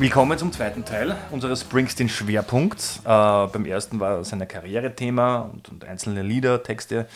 Willkommen 0.00 0.38
zum 0.38 0.52
zweiten 0.52 0.84
Teil 0.84 1.16
unseres 1.32 1.62
Springsteen-Schwerpunkts. 1.62 3.00
Äh, 3.00 3.02
beim 3.04 3.66
ersten 3.66 3.98
war 3.98 4.22
sein 4.22 4.46
Karriere-Thema 4.46 5.50
und, 5.52 5.68
und 5.70 5.84
einzelne 5.84 6.22
Lieder, 6.22 6.62
Texte. 6.62 7.08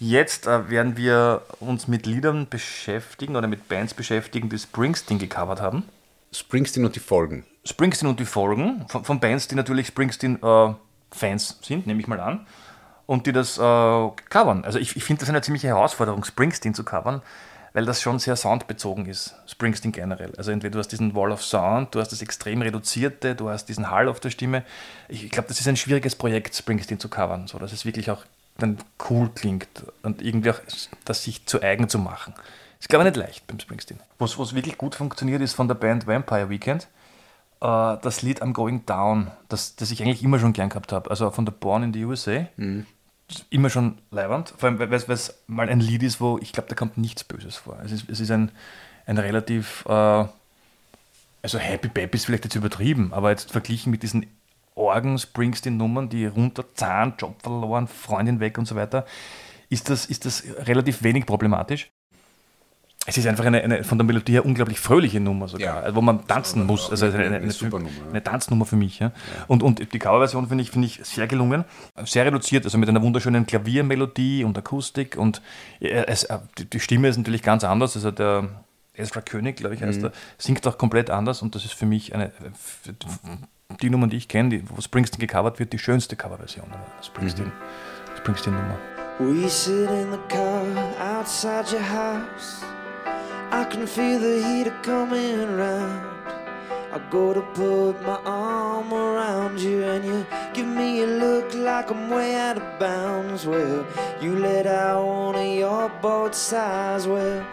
Jetzt 0.00 0.48
äh, 0.48 0.68
werden 0.68 0.96
wir 0.96 1.42
uns 1.60 1.86
mit 1.86 2.06
Liedern 2.06 2.48
beschäftigen 2.50 3.36
oder 3.36 3.46
mit 3.46 3.68
Bands 3.68 3.94
beschäftigen, 3.94 4.48
die 4.48 4.58
Springsteen 4.58 5.20
gecovert 5.20 5.60
haben. 5.60 5.84
Springsteen 6.32 6.84
und 6.84 6.96
die 6.96 7.00
Folgen. 7.00 7.44
Springsteen 7.64 8.10
und 8.10 8.18
die 8.18 8.24
Folgen 8.24 8.84
von, 8.88 9.04
von 9.04 9.20
Bands, 9.20 9.46
die 9.46 9.54
natürlich 9.54 9.86
Springsteen-Fans 9.86 11.58
sind, 11.62 11.86
nehme 11.86 12.00
ich 12.00 12.08
mal 12.08 12.18
an, 12.18 12.48
und 13.06 13.28
die 13.28 13.32
das 13.32 13.58
äh, 13.58 13.60
covern. 13.60 14.64
Also 14.64 14.80
ich, 14.80 14.96
ich 14.96 15.04
finde 15.04 15.20
das 15.20 15.28
eine 15.28 15.40
ziemliche 15.42 15.68
Herausforderung, 15.68 16.24
Springsteen 16.24 16.74
zu 16.74 16.82
covern, 16.82 17.22
weil 17.74 17.84
das 17.84 18.00
schon 18.00 18.20
sehr 18.20 18.36
soundbezogen 18.36 19.06
ist, 19.06 19.34
Springsteen 19.46 19.92
generell. 19.92 20.32
Also 20.38 20.52
entweder 20.52 20.72
du 20.72 20.78
hast 20.78 20.88
diesen 20.88 21.14
Wall 21.14 21.32
of 21.32 21.44
Sound, 21.44 21.94
du 21.94 22.00
hast 22.00 22.12
das 22.12 22.22
extrem 22.22 22.62
reduzierte, 22.62 23.34
du 23.34 23.50
hast 23.50 23.66
diesen 23.66 23.90
Hall 23.90 24.08
auf 24.08 24.20
der 24.20 24.30
Stimme. 24.30 24.62
Ich, 25.08 25.24
ich 25.24 25.30
glaube, 25.30 25.48
das 25.48 25.60
ist 25.60 25.66
ein 25.66 25.76
schwieriges 25.76 26.14
Projekt, 26.14 26.54
Springsteen 26.54 27.00
zu 27.00 27.08
covern, 27.08 27.48
so 27.48 27.58
dass 27.58 27.72
es 27.72 27.84
wirklich 27.84 28.10
auch 28.10 28.24
dann 28.58 28.78
cool 29.10 29.28
klingt 29.34 29.68
und 30.02 30.22
irgendwie 30.22 30.52
auch 30.52 30.60
das 31.04 31.24
sich 31.24 31.44
zu 31.46 31.60
eigen 31.60 31.88
zu 31.88 31.98
machen. 31.98 32.32
Ist, 32.78 32.88
glaube 32.88 33.02
ich, 33.04 33.12
nicht 33.12 33.16
leicht 33.16 33.46
beim 33.48 33.58
Springsteen. 33.58 33.98
Was, 34.18 34.38
was 34.38 34.54
wirklich 34.54 34.78
gut 34.78 34.94
funktioniert, 34.94 35.42
ist 35.42 35.54
von 35.54 35.66
der 35.66 35.74
Band 35.74 36.06
Vampire 36.06 36.48
Weekend 36.48 36.86
äh, 37.60 37.96
das 38.02 38.22
Lied 38.22 38.40
I'm 38.40 38.52
Going 38.52 38.86
Down, 38.86 39.32
das, 39.48 39.74
das 39.74 39.90
ich 39.90 40.00
eigentlich 40.00 40.22
immer 40.22 40.38
schon 40.38 40.52
gern 40.52 40.68
gehabt 40.68 40.92
habe. 40.92 41.10
Also 41.10 41.28
von 41.32 41.44
der 41.44 41.52
Born 41.52 41.82
in 41.82 41.92
the 41.92 42.04
USA. 42.04 42.46
Ist 42.76 42.86
Immer 43.50 43.70
schon 43.70 43.98
leibernd. 44.10 44.54
Vor 44.56 44.68
allem, 44.68 44.78
weil 44.78 44.92
es 44.92 45.34
mal 45.46 45.68
ein 45.68 45.80
Lied 45.80 46.02
ist, 46.02 46.20
wo 46.20 46.38
ich 46.38 46.52
glaube, 46.52 46.68
da 46.68 46.74
kommt 46.74 46.98
nichts 46.98 47.24
Böses 47.24 47.56
vor. 47.56 47.78
Es 47.84 47.92
ist, 47.92 48.08
es 48.08 48.20
ist 48.20 48.30
ein, 48.30 48.50
ein 49.06 49.18
relativ, 49.18 49.84
äh, 49.86 50.26
also 51.42 51.58
Happy 51.58 51.88
Baby 51.88 52.16
ist 52.16 52.26
vielleicht 52.26 52.44
jetzt 52.44 52.54
übertrieben, 52.54 53.12
aber 53.12 53.30
jetzt 53.30 53.50
verglichen 53.50 53.90
mit 53.90 54.02
diesen 54.02 54.26
Orgen-Springsteen-Nummern, 54.74 56.08
die 56.08 56.26
runterzahlen, 56.26 57.14
Job 57.18 57.40
verloren, 57.40 57.86
Freundin 57.86 58.40
weg 58.40 58.58
und 58.58 58.66
so 58.66 58.74
weiter, 58.74 59.06
ist 59.68 59.88
das, 59.88 60.06
ist 60.06 60.26
das 60.26 60.44
relativ 60.66 61.02
wenig 61.02 61.26
problematisch. 61.26 61.90
Es 63.06 63.18
ist 63.18 63.26
einfach 63.26 63.44
eine, 63.44 63.62
eine 63.62 63.84
von 63.84 63.98
der 63.98 64.04
Melodie 64.06 64.32
her 64.32 64.46
unglaublich 64.46 64.80
fröhliche 64.80 65.20
Nummer 65.20 65.46
sogar, 65.46 65.86
Ja. 65.86 65.94
wo 65.94 66.00
man 66.00 66.26
tanzen 66.26 66.64
muss. 66.64 66.90
Also 66.90 67.04
eine, 67.06 67.18
eine, 67.18 67.36
eine 67.36 67.50
super 67.50 67.78
Nummer, 67.78 67.90
ja. 67.90 68.08
eine 68.10 68.22
Tanznummer 68.24 68.64
für 68.64 68.76
mich. 68.76 68.98
Ja. 68.98 69.12
Und, 69.46 69.62
und 69.62 69.92
die 69.92 69.98
Coverversion 69.98 70.48
finde 70.48 70.62
ich, 70.62 70.70
finde 70.70 70.86
ich 70.86 71.00
sehr 71.02 71.26
gelungen, 71.26 71.64
sehr 72.06 72.24
reduziert, 72.24 72.64
also 72.64 72.78
mit 72.78 72.88
einer 72.88 73.02
wunderschönen 73.02 73.44
Klaviermelodie 73.46 74.44
und 74.44 74.56
Akustik 74.56 75.16
und 75.18 75.42
äh, 75.80 75.88
es, 76.06 76.24
äh, 76.24 76.38
die, 76.72 76.80
Stimme 76.80 77.08
ist 77.08 77.18
natürlich 77.18 77.42
ganz 77.42 77.62
anders. 77.62 77.94
Also 77.94 78.10
der 78.10 78.48
Ezra 78.94 79.20
König, 79.20 79.56
glaube 79.56 79.74
ich, 79.74 79.82
heißt 79.82 79.98
Mhm. 80.00 80.06
er, 80.06 80.12
singt 80.38 80.66
auch 80.66 80.78
komplett 80.78 81.10
anders 81.10 81.42
und 81.42 81.54
das 81.54 81.64
ist 81.66 81.74
für 81.74 81.86
mich 81.86 82.14
eine, 82.14 82.30
für 82.58 82.94
die 83.82 83.90
Nummern, 83.90 84.08
die 84.08 84.16
ich 84.16 84.28
kenne, 84.28 84.62
wo 84.68 84.80
Springsteen 84.80 85.20
gecovert 85.20 85.58
wird, 85.58 85.72
die 85.74 85.78
schönste 85.78 86.16
Coverversion 86.16 86.64
einer 86.72 86.86
Springsteen, 87.02 87.48
Mhm. 87.48 88.16
Springsteen-Nummer. 88.18 88.78
We 89.18 89.48
sit 89.48 89.90
in 89.90 90.10
the 90.10 90.18
car 90.28 90.62
outside 91.18 91.66
your 91.70 91.82
house. 91.82 92.62
I 93.60 93.62
can 93.62 93.86
feel 93.86 94.18
the 94.18 94.42
heat 94.46 94.68
coming 94.82 95.56
round. 95.56 96.26
I 96.92 96.98
go 97.08 97.32
to 97.32 97.40
put 97.54 98.02
my 98.02 98.18
arm 98.26 98.92
around 98.92 99.60
you, 99.60 99.84
and 99.84 100.04
you 100.04 100.26
give 100.52 100.66
me 100.66 101.02
a 101.02 101.06
look 101.06 101.54
like 101.54 101.88
I'm 101.88 102.10
way 102.10 102.34
out 102.34 102.56
of 102.56 102.78
bounds. 102.80 103.46
Well, 103.46 103.86
you 104.20 104.34
let 104.40 104.66
out 104.66 105.06
one 105.06 105.36
of 105.36 105.54
your 105.62 105.88
both 106.02 106.34
sides. 106.34 107.06
Well, 107.06 107.46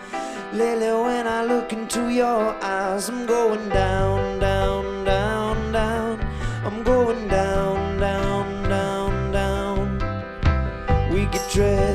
lately 0.53 0.91
when 1.05 1.27
I 1.27 1.45
look 1.45 1.71
into 1.71 2.09
your 2.09 2.55
eyes, 2.63 3.07
I'm 3.07 3.27
going 3.27 3.69
down, 3.69 4.39
down, 4.39 5.05
down, 5.05 5.71
down. 5.71 6.19
I'm 6.65 6.81
going 6.81 7.27
down, 7.27 7.99
down, 7.99 8.47
down, 8.67 9.31
down. 9.31 9.87
We 11.13 11.27
get 11.27 11.47
dressed 11.51 11.90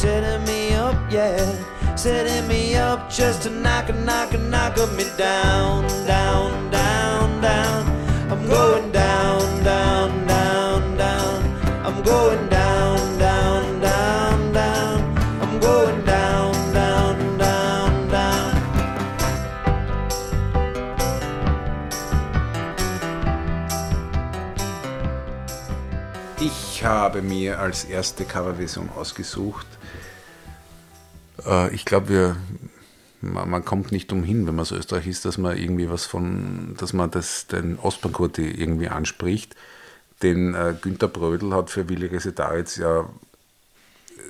setting 0.00 0.42
me 0.46 0.72
up, 0.72 0.96
yeah, 1.12 1.94
setting 1.94 2.48
me 2.48 2.74
up 2.74 3.10
just 3.10 3.42
to 3.42 3.50
knock, 3.50 3.94
knock, 3.94 4.32
knock 4.48 4.74
me 4.96 5.04
down, 5.18 5.86
down, 6.06 6.70
down, 6.70 7.42
down. 7.42 7.84
I'm 8.32 8.48
going 8.48 8.90
down, 8.92 9.62
down, 9.62 10.26
down, 10.26 10.96
down. 10.96 11.42
I'm 11.84 12.02
going 12.02 12.48
down, 12.48 12.96
down, 13.18 13.80
down, 13.82 14.52
down. 14.54 15.18
I'm 15.42 15.60
going 15.60 16.02
down, 16.06 16.72
down, 16.72 17.38
down, 17.38 18.08
down. 18.08 18.52
Ich 26.40 26.82
habe 26.82 27.20
mir 27.20 27.58
als 27.58 27.84
erste 27.84 28.24
Coverversion 28.24 28.88
ausgesucht. 28.96 29.66
Äh, 31.46 31.74
ich 31.74 31.84
glaube, 31.84 32.08
wir 32.08 32.36
man, 33.20 33.50
man 33.50 33.64
kommt 33.64 33.92
nicht 33.92 34.12
umhin, 34.12 34.46
wenn 34.46 34.54
man 34.54 34.64
so 34.64 34.76
Österreich 34.76 35.06
ist, 35.06 35.24
dass 35.24 35.38
man 35.38 35.56
irgendwie 35.56 35.90
was 35.90 36.06
von, 36.06 36.74
dass 36.78 36.92
man 36.92 37.10
das, 37.10 37.46
den 37.46 37.78
Ostbankurti 37.78 38.50
irgendwie 38.50 38.88
anspricht. 38.88 39.54
Den 40.22 40.54
äh, 40.54 40.74
Günter 40.80 41.08
Brödel 41.08 41.54
hat 41.54 41.70
für 41.70 41.88
Willi 41.88 42.06
Resetaritz 42.06 42.76
ja 42.76 43.08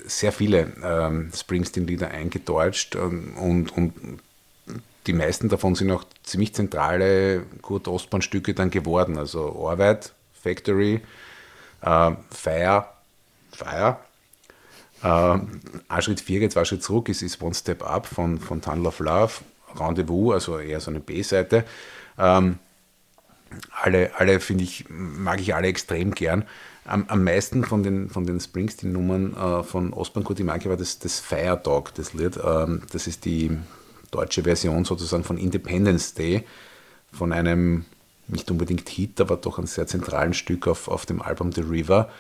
sehr 0.05 0.33
viele 0.33 0.73
ähm, 0.83 1.31
Springsteen-Lieder 1.35 2.11
eingedeutscht 2.11 2.97
ähm, 2.97 3.37
und, 3.37 3.77
und 3.77 4.21
die 5.07 5.13
meisten 5.13 5.49
davon 5.49 5.75
sind 5.75 5.91
auch 5.91 6.05
ziemlich 6.23 6.55
zentrale 6.55 7.43
Kurt 7.63 7.89
Ostbahn-Stücke 7.89 8.55
dann 8.55 8.71
geworden. 8.71 9.19
Also 9.19 9.69
Arbeit, 9.69 10.13
Factory, 10.43 11.01
äh, 11.83 12.11
Fire, 12.31 12.87
Fire. 13.53 13.99
Äh, 15.03 15.39
ein 15.89 16.03
Schritt 16.03 16.21
vier 16.21 16.41
geht 16.41 16.53
zwei 16.53 16.65
Schritt 16.65 16.83
zurück, 16.83 17.09
ist, 17.09 17.23
ist 17.23 17.41
One 17.43 17.55
Step 17.55 17.83
Up 17.83 18.07
von, 18.07 18.39
von 18.39 18.61
Tunnel 18.61 18.87
of 18.87 18.99
Love, 19.01 19.33
Rendezvous, 19.77 20.35
also 20.35 20.59
eher 20.59 20.81
so 20.81 20.91
eine 20.91 21.01
B-Seite. 21.01 21.65
Ähm, 22.19 22.59
alle, 23.83 24.13
alle 24.17 24.41
finde 24.41 24.65
ich, 24.65 24.85
mag 24.89 25.41
ich 25.41 25.55
alle 25.55 25.69
extrem 25.69 26.13
gern. 26.13 26.45
Am, 26.85 27.05
am 27.09 27.25
meisten 27.25 27.65
von 27.65 27.83
den, 27.83 28.09
von 28.11 28.27
den 28.27 28.41
Springsteen-Nummern 28.41 29.37
äh, 29.37 29.63
von 29.63 29.93
Osman 29.93 30.25
Kutimanke 30.25 30.69
war 30.69 30.77
das, 30.77 30.99
das 30.99 31.21
Fire 31.21 31.61
Dog, 31.63 31.95
das 31.95 32.15
Lied. 32.15 32.39
Ähm, 32.45 32.83
das 32.93 33.07
ist 33.07 33.25
die 33.25 33.57
deutsche 34.11 34.43
Version 34.43 34.85
sozusagen 34.85 35.25
von 35.25 35.39
Independence 35.39 36.15
Day, 36.15 36.45
von 37.13 37.33
einem 37.33 37.85
nicht 38.29 38.51
unbedingt 38.51 38.89
Hit, 38.89 39.21
aber 39.21 39.37
doch 39.37 39.59
einem 39.59 39.67
sehr 39.67 39.87
zentralen 39.87 40.35
Stück 40.35 40.69
auf, 40.69 40.89
auf 40.89 41.07
dem 41.07 41.21
Album 41.21 41.53
The 41.53 41.63
River, 41.63 42.11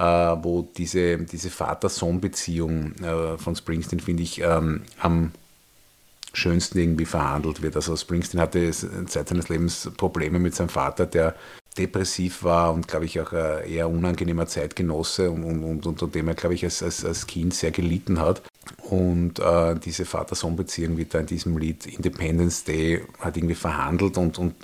wo 0.00 0.68
diese, 0.76 1.18
diese 1.18 1.50
Vater-Sohn-Beziehung 1.50 2.94
äh, 3.02 3.38
von 3.38 3.56
Springsteen, 3.56 4.00
finde 4.00 4.22
ich, 4.22 4.40
ähm, 4.40 4.82
am 5.00 5.32
schönsten 6.32 6.78
irgendwie 6.78 7.06
verhandelt 7.06 7.62
wird. 7.62 7.74
Also 7.74 7.96
Springsteen 7.96 8.40
hatte 8.40 8.72
seit 8.72 9.28
seines 9.28 9.48
Lebens 9.48 9.90
Probleme 9.96 10.38
mit 10.38 10.54
seinem 10.54 10.68
Vater, 10.68 11.06
der 11.06 11.34
depressiv 11.76 12.42
war 12.42 12.72
und, 12.72 12.88
glaube 12.88 13.06
ich, 13.06 13.20
auch 13.20 13.32
ein 13.32 13.64
eher 13.64 13.88
unangenehmer 13.88 14.46
Zeitgenosse 14.46 15.30
und, 15.30 15.44
und, 15.44 15.64
und 15.64 15.86
unter 15.86 16.06
dem 16.06 16.28
er, 16.28 16.34
glaube 16.34 16.54
ich, 16.54 16.64
als, 16.64 16.82
als, 16.82 17.04
als 17.04 17.26
Kind 17.26 17.54
sehr 17.54 17.70
gelitten 17.70 18.20
hat. 18.20 18.42
Und 18.90 19.38
äh, 19.38 19.76
diese 19.78 20.04
Vater-Sohn-Beziehung 20.04 20.96
wird 20.96 21.14
da 21.14 21.20
in 21.20 21.26
diesem 21.26 21.56
Lied 21.56 21.86
Independence 21.86 22.64
Day 22.64 23.02
hat 23.20 23.36
irgendwie 23.36 23.54
verhandelt 23.54 24.18
und, 24.18 24.38
und 24.38 24.54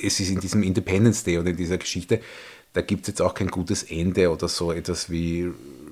es 0.00 0.20
ist 0.20 0.30
in 0.30 0.40
diesem 0.40 0.62
Independence 0.62 1.24
Day 1.24 1.38
oder 1.38 1.50
in 1.50 1.56
dieser 1.56 1.78
Geschichte, 1.78 2.20
da 2.78 2.82
gibt 2.82 3.02
es 3.02 3.08
jetzt 3.08 3.22
auch 3.22 3.34
kein 3.34 3.48
gutes 3.48 3.82
Ende 3.82 4.30
oder 4.30 4.46
so 4.46 4.70
etwas 4.70 5.10
wie 5.10 5.50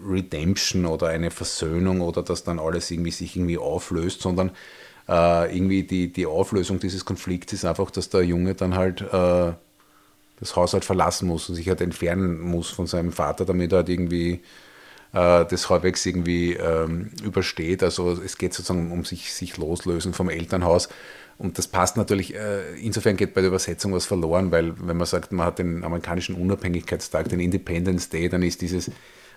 Redemption 0.09 0.87
oder 0.87 1.09
eine 1.09 1.33
Versöhnung 1.33 2.01
oder 2.01 2.23
dass 2.23 2.45
dann 2.45 2.61
alles 2.61 2.93
irgendwie 2.93 3.11
sich 3.11 3.35
irgendwie 3.35 3.59
auflöst, 3.59 4.21
sondern 4.21 4.53
äh, 5.09 5.53
irgendwie 5.53 5.83
die, 5.83 6.13
die 6.13 6.27
Auflösung 6.27 6.79
dieses 6.79 7.05
Konflikts 7.05 7.53
ist 7.53 7.65
einfach, 7.65 7.91
dass 7.91 8.09
der 8.09 8.23
Junge 8.23 8.55
dann 8.55 8.77
halt 8.77 9.01
äh, 9.01 9.53
das 10.39 10.55
Haus 10.55 10.75
halt 10.75 10.85
verlassen 10.85 11.27
muss 11.27 11.49
und 11.49 11.57
sich 11.57 11.69
halt 11.69 11.81
entfernen 11.81 12.39
muss 12.39 12.71
von 12.71 12.87
seinem 12.87 13.11
Vater, 13.11 13.45
damit 13.45 13.73
er 13.73 13.79
halt 13.79 13.89
irgendwie 13.89 14.43
äh, 15.13 15.45
das 15.45 15.69
halbwegs 15.69 16.07
irgendwie 16.07 16.53
ähm, 16.53 17.11
übersteht. 17.25 17.83
Also 17.83 18.13
es 18.13 18.39
geht 18.39 18.55
sozusagen 18.55 18.93
um 18.93 19.05
sich, 19.05 19.33
sich 19.33 19.57
loslösen 19.57 20.13
vom 20.13 20.29
Elternhaus. 20.29 20.89
Und 21.39 21.59
das 21.59 21.69
passt 21.69 21.97
natürlich, 21.97 22.35
äh, 22.35 22.75
insofern 22.81 23.17
geht 23.17 23.35
bei 23.35 23.43
der 23.43 23.49
Übersetzung 23.49 23.93
was 23.93 24.07
verloren, 24.07 24.51
weil 24.51 24.73
wenn 24.81 24.97
man 24.97 25.07
sagt, 25.07 25.33
man 25.33 25.47
hat 25.47 25.59
den 25.59 25.85
amerikanischen 25.85 26.35
Unabhängigkeitstag, 26.35 27.29
den 27.29 27.41
Independence 27.41 28.09
Day, 28.09 28.29
dann 28.29 28.43
ist 28.43 28.63
dieses 28.63 28.91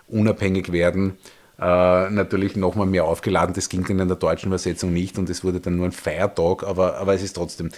unabhängig 0.07 0.71
werden 0.71 1.17
äh, 1.59 2.09
natürlich 2.09 2.55
nochmal 2.55 2.87
mehr 2.87 3.05
aufgeladen. 3.05 3.53
Das 3.53 3.67
ging 3.69 3.85
dann 3.85 3.99
in 3.99 4.07
der 4.07 4.17
deutschen 4.17 4.47
Übersetzung 4.47 4.93
nicht 4.93 5.17
und 5.17 5.29
es 5.29 5.43
wurde 5.43 5.59
dann 5.59 5.75
nur 5.75 5.85
ein 5.85 5.91
Feiertag, 5.91 6.63
aber, 6.63 6.97
aber 6.97 7.13
es 7.13 7.21
ist 7.21 7.33
trotzdem, 7.33 7.69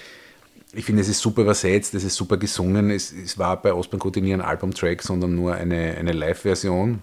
ich 0.73 0.85
finde, 0.85 1.01
es 1.01 1.09
ist 1.09 1.19
super 1.19 1.41
übersetzt, 1.41 1.93
es 1.95 2.03
ist 2.03 2.15
super 2.15 2.37
gesungen. 2.37 2.91
Es, 2.91 3.11
es 3.11 3.37
war 3.37 3.61
bei 3.61 3.73
Osman 3.73 3.99
nie 4.15 4.33
ein 4.33 4.41
Albumtrack, 4.41 5.01
sondern 5.01 5.35
nur 5.35 5.55
eine, 5.55 5.97
eine 5.97 6.13
Live-Version 6.13 7.01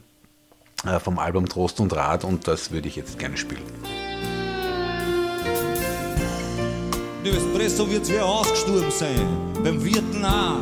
äh, 0.86 0.98
vom 1.00 1.18
Album 1.18 1.48
Trost 1.48 1.80
und 1.80 1.94
Rat 1.94 2.24
und 2.24 2.46
das 2.46 2.70
würde 2.70 2.88
ich 2.88 2.96
jetzt 2.96 3.18
gerne 3.18 3.36
spielen. 3.36 3.62
Espresso 7.58 7.90
wird 7.90 8.08
wer 8.08 8.24
ausgestorben 8.24 8.90
sein, 8.92 9.26
beim 9.64 9.82
Wirten 9.82 10.24
auch. 10.24 10.60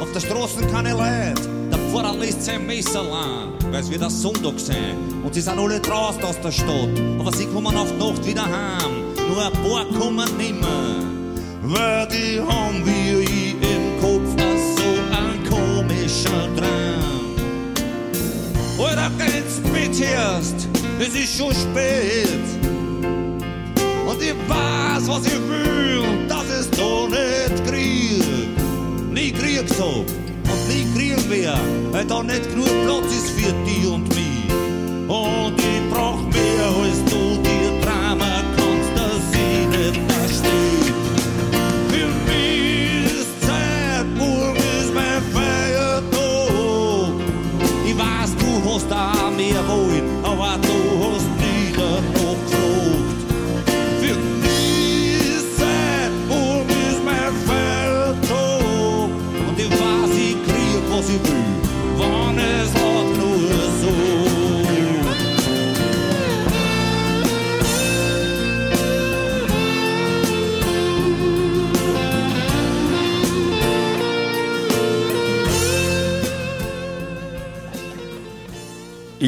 Auf 0.00 0.10
der 0.12 0.18
Straße 0.18 0.66
keine 0.66 0.90
Leute, 0.94 1.48
der 1.70 1.78
Pfarrer 1.78 2.16
lässt 2.16 2.44
sein 2.44 2.66
Messer 2.66 3.04
lang, 3.04 3.52
weil 3.70 3.82
es 3.82 3.88
wird 3.88 4.02
ein 4.02 4.10
Sonntag 4.10 4.58
sein. 4.58 4.96
Und 5.22 5.32
sie 5.32 5.40
sind 5.40 5.56
alle 5.56 5.78
draußen 5.78 6.24
aus 6.24 6.40
der 6.40 6.50
Stadt, 6.50 7.00
aber 7.20 7.32
sie 7.32 7.46
kommen 7.46 7.76
auf 7.76 7.92
die 7.92 7.98
Nacht 7.98 8.26
wieder 8.26 8.42
heim. 8.42 9.14
Nur 9.28 9.46
ein 9.46 9.52
paar 9.52 9.84
kommen 9.96 10.28
nimmer, 10.36 10.96
weil 11.62 12.08
die 12.08 12.40
haben 12.40 12.84
wie 12.84 13.22
ich 13.22 13.52
im 13.52 14.00
Kopf 14.00 14.28
so 14.76 14.88
ein 15.16 15.44
komischer 15.48 16.48
Traum. 16.56 17.36
Oder 18.76 19.08
geht's 19.18 19.60
mit 19.72 20.00
erst, 20.00 20.66
es 20.98 21.14
ist 21.14 21.38
schon 21.38 21.54
spät. 21.54 22.61
Ich 24.24 24.34
weiß, 24.48 25.08
was 25.08 25.26
ich 25.26 25.40
will, 25.48 26.04
das 26.28 26.44
ist 26.60 26.78
doch 26.78 27.08
nicht 27.08 27.66
Krieg. 27.66 28.22
Nie 29.10 29.32
Krieg 29.32 29.68
so 29.68 30.04
und 30.06 30.68
nie 30.68 30.86
kriegen 30.94 31.28
wir, 31.28 31.58
weil 31.90 32.04
da 32.04 32.22
nicht 32.22 32.48
genug 32.50 32.68
Platz 32.84 33.12
ist 33.12 33.30
für 33.30 33.52
die 33.66 33.84
und 33.84 34.08
mich. 34.10 35.08
Und 35.08 35.58
ich 35.58 35.90
brauch 35.90 36.22
mehr 36.22 36.66
als 36.84 37.04
du 37.10 37.31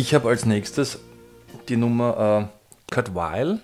Ich 0.05 0.13
habe 0.13 0.29
als 0.29 0.45
nächstes 0.45 0.99
die 1.71 1.79
Nummer 1.79 2.51
äh, 2.53 2.93
Kurt 2.95 3.15
Weil. 3.15 3.61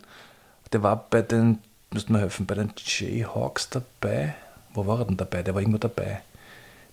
Der 0.73 0.83
war 0.83 1.05
bei 1.11 1.21
den, 1.21 1.59
müsst 1.91 2.09
mir 2.09 2.19
helfen, 2.19 2.47
bei 2.47 2.55
den 2.55 2.73
Jayhawks 2.79 3.69
dabei. 3.69 4.35
Wo 4.73 4.87
war 4.87 5.01
er 5.01 5.05
denn 5.05 5.19
dabei? 5.19 5.43
Der 5.43 5.53
war 5.53 5.61
irgendwo 5.61 5.77
dabei. 5.77 6.23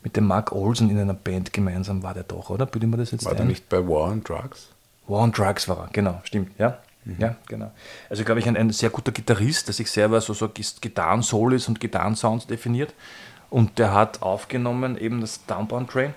Mit 0.03 0.17
dem 0.17 0.27
Mark 0.27 0.51
Olsen 0.51 0.89
in 0.89 0.99
einer 0.99 1.13
Band 1.13 1.53
gemeinsam 1.53 2.03
war 2.03 2.13
der 2.13 2.23
doch, 2.23 2.49
oder? 2.49 2.65
Bitte 2.65 2.87
mir 2.87 2.97
das 2.97 3.11
jetzt 3.11 3.23
War 3.23 3.35
der 3.35 3.43
ein? 3.43 3.47
nicht 3.47 3.69
bei 3.69 3.77
War 3.87 4.11
on 4.11 4.21
Drugs? 4.21 4.67
War 5.07 5.21
on 5.21 5.31
Drugs 5.31 5.69
war 5.69 5.77
er, 5.77 5.89
genau, 5.93 6.19
stimmt, 6.25 6.51
ja. 6.59 6.79
Ja, 7.17 7.37
genau. 7.47 7.71
Also 8.09 8.25
glaube 8.25 8.41
ich 8.41 8.49
ein, 8.49 8.57
ein 8.57 8.71
sehr 8.71 8.89
guter 8.89 9.13
Gitarrist, 9.13 9.67
der 9.67 9.73
sich 9.73 9.89
selber 9.89 10.19
so, 10.19 10.33
so 10.33 10.49
Gitarren-Solos 10.49 11.69
und 11.69 11.79
Gitarrensounds 11.79 12.47
definiert. 12.47 12.93
Und 13.49 13.79
der 13.79 13.93
hat 13.93 14.21
aufgenommen 14.21 14.97
eben 14.97 15.21
das 15.21 15.45
Downbound 15.45 15.89
Train. 15.89 16.13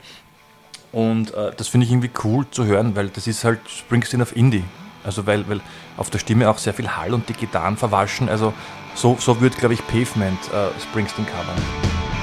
Und 0.92 1.32
äh, 1.34 1.52
das 1.56 1.68
finde 1.68 1.86
ich 1.86 1.92
irgendwie 1.92 2.10
cool 2.24 2.46
zu 2.50 2.64
hören, 2.64 2.96
weil 2.96 3.08
das 3.08 3.26
ist 3.26 3.44
halt 3.44 3.60
Springsteen 3.68 4.22
auf 4.22 4.34
Indie. 4.34 4.64
Also 5.04 5.26
weil, 5.26 5.48
weil 5.48 5.60
auf 5.96 6.10
der 6.10 6.18
Stimme 6.18 6.50
auch 6.50 6.58
sehr 6.58 6.74
viel 6.74 6.88
Hall 6.88 7.14
und 7.14 7.28
die 7.28 7.32
Gitarren 7.32 7.76
verwaschen. 7.76 8.28
Also 8.28 8.52
so, 8.94 9.16
so 9.18 9.40
wird, 9.40 9.56
glaube 9.56 9.74
ich, 9.74 9.86
Pavement 9.86 10.38
äh, 10.52 10.80
Springsteen 10.80 11.26
covern. 11.26 12.19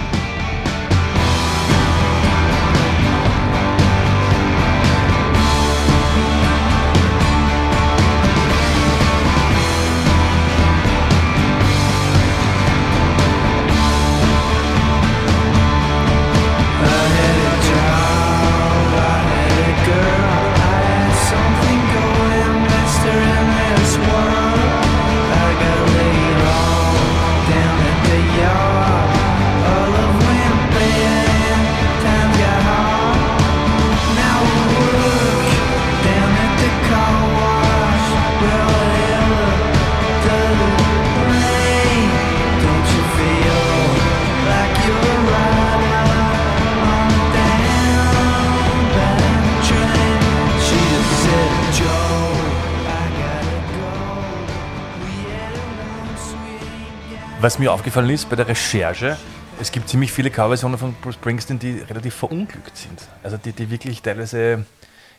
Was 57.40 57.60
mir 57.60 57.72
aufgefallen 57.72 58.10
ist 58.10 58.28
bei 58.30 58.36
der 58.36 58.48
Recherche, 58.48 59.16
es 59.62 59.72
gibt 59.72 59.90
ziemlich 59.90 60.12
viele 60.12 60.32
Coverversionen 60.32 60.80
von 60.80 60.96
Bruce 60.96 61.16
Springsteen, 61.16 61.60
die 61.60 61.80
relativ 61.80 62.16
verunglückt 62.16 62.76
sind. 62.76 63.08
Also 63.22 63.38
die, 63.38 63.52
die 63.52 63.70
wirklich 63.70 64.02
teilweise 64.02 64.66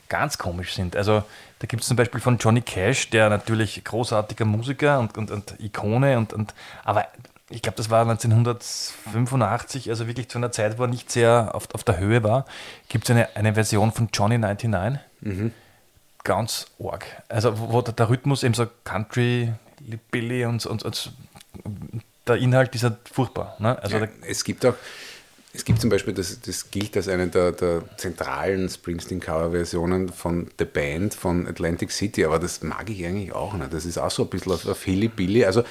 ganz 0.09 0.37
komisch 0.37 0.75
sind. 0.75 0.97
Also 0.97 1.23
da 1.61 1.67
gibt 1.69 1.83
es 1.83 1.89
zum 1.89 1.97
Beispiel 1.97 2.21
von 2.21 2.39
Johnny 2.39 2.61
Cash, 2.61 3.11
der 3.11 3.31
natürlich 3.31 3.85
großartiger 3.85 4.45
Musiker 4.45 4.99
und, 4.99 5.17
und, 5.17 5.31
und 5.31 5.55
Ikone 5.61 6.19
und, 6.19 6.33
und 6.33 6.55
aber 6.85 7.07
ich 7.51 7.63
glaube, 7.63 7.77
das 7.77 7.89
war 7.89 8.03
1985, 8.03 9.89
also 9.89 10.09
wirklich 10.09 10.29
zu 10.29 10.39
einer 10.39 10.51
Zeit, 10.51 10.77
wo 10.77 10.83
er 10.83 10.89
nicht 10.89 11.13
sehr 11.13 11.55
auf, 11.55 11.73
auf 11.73 11.85
der 11.85 11.99
Höhe 11.99 12.25
war, 12.25 12.47
gibt 12.89 13.05
es 13.05 13.11
eine, 13.13 13.37
eine 13.37 13.55
Version 13.55 13.93
von 13.93 14.09
Johnny 14.13 14.39
99. 14.39 15.01
Ganz 16.25 16.67
arg. 16.83 17.07
Also 17.29 17.59
wo, 17.61 17.73
wo 17.75 17.81
der, 17.81 17.95
der 17.95 18.11
Rhythmus 18.11 18.43
eben 18.43 18.55
so 18.55 18.67
Country, 18.83 19.53
Billy 20.11 20.45
und, 20.47 20.67
und, 20.67 20.83
und 20.83 21.13
der 22.29 22.37
Inhalt 22.37 22.75
ist 22.75 22.85
halt 22.85 22.97
furchtbar. 23.11 23.57
Ne? 23.59 23.81
Also 23.83 23.97
Ja, 23.97 24.09
es 24.27 24.45
gibt 24.45 24.65
auch, 24.67 24.75
es 25.53 25.65
gibt 25.65 25.81
zum 25.81 25.91
Beispiel, 25.91 26.15
das, 26.15 26.41
das 26.41 26.71
gilt 26.71 26.97
als 26.97 27.09
eine 27.09 27.29
der, 27.29 27.53
der 27.53 27.83
zentralen 27.97 28.69
Springsteen-Cover-Versionen 28.69 30.11
von 30.11 30.49
The 30.59 30.65
Band 30.65 31.15
von 31.15 31.47
Atlantic 31.47 31.91
City, 31.91 32.25
aber 32.25 32.39
das 32.39 32.63
mag 32.63 32.89
ich 32.91 33.05
eigentlich 33.05 33.33
auch 33.33 33.55
nicht. 33.55 33.73
Das 33.73 33.85
ist 33.85 33.99
auch 33.99 34.11
so 34.11 34.25
ein 34.25 34.29
bisschen 34.29 34.53
auf, 34.53 34.67
auf 34.67 34.85
Hilly-Billy. 34.85 35.45
Also 35.45 35.65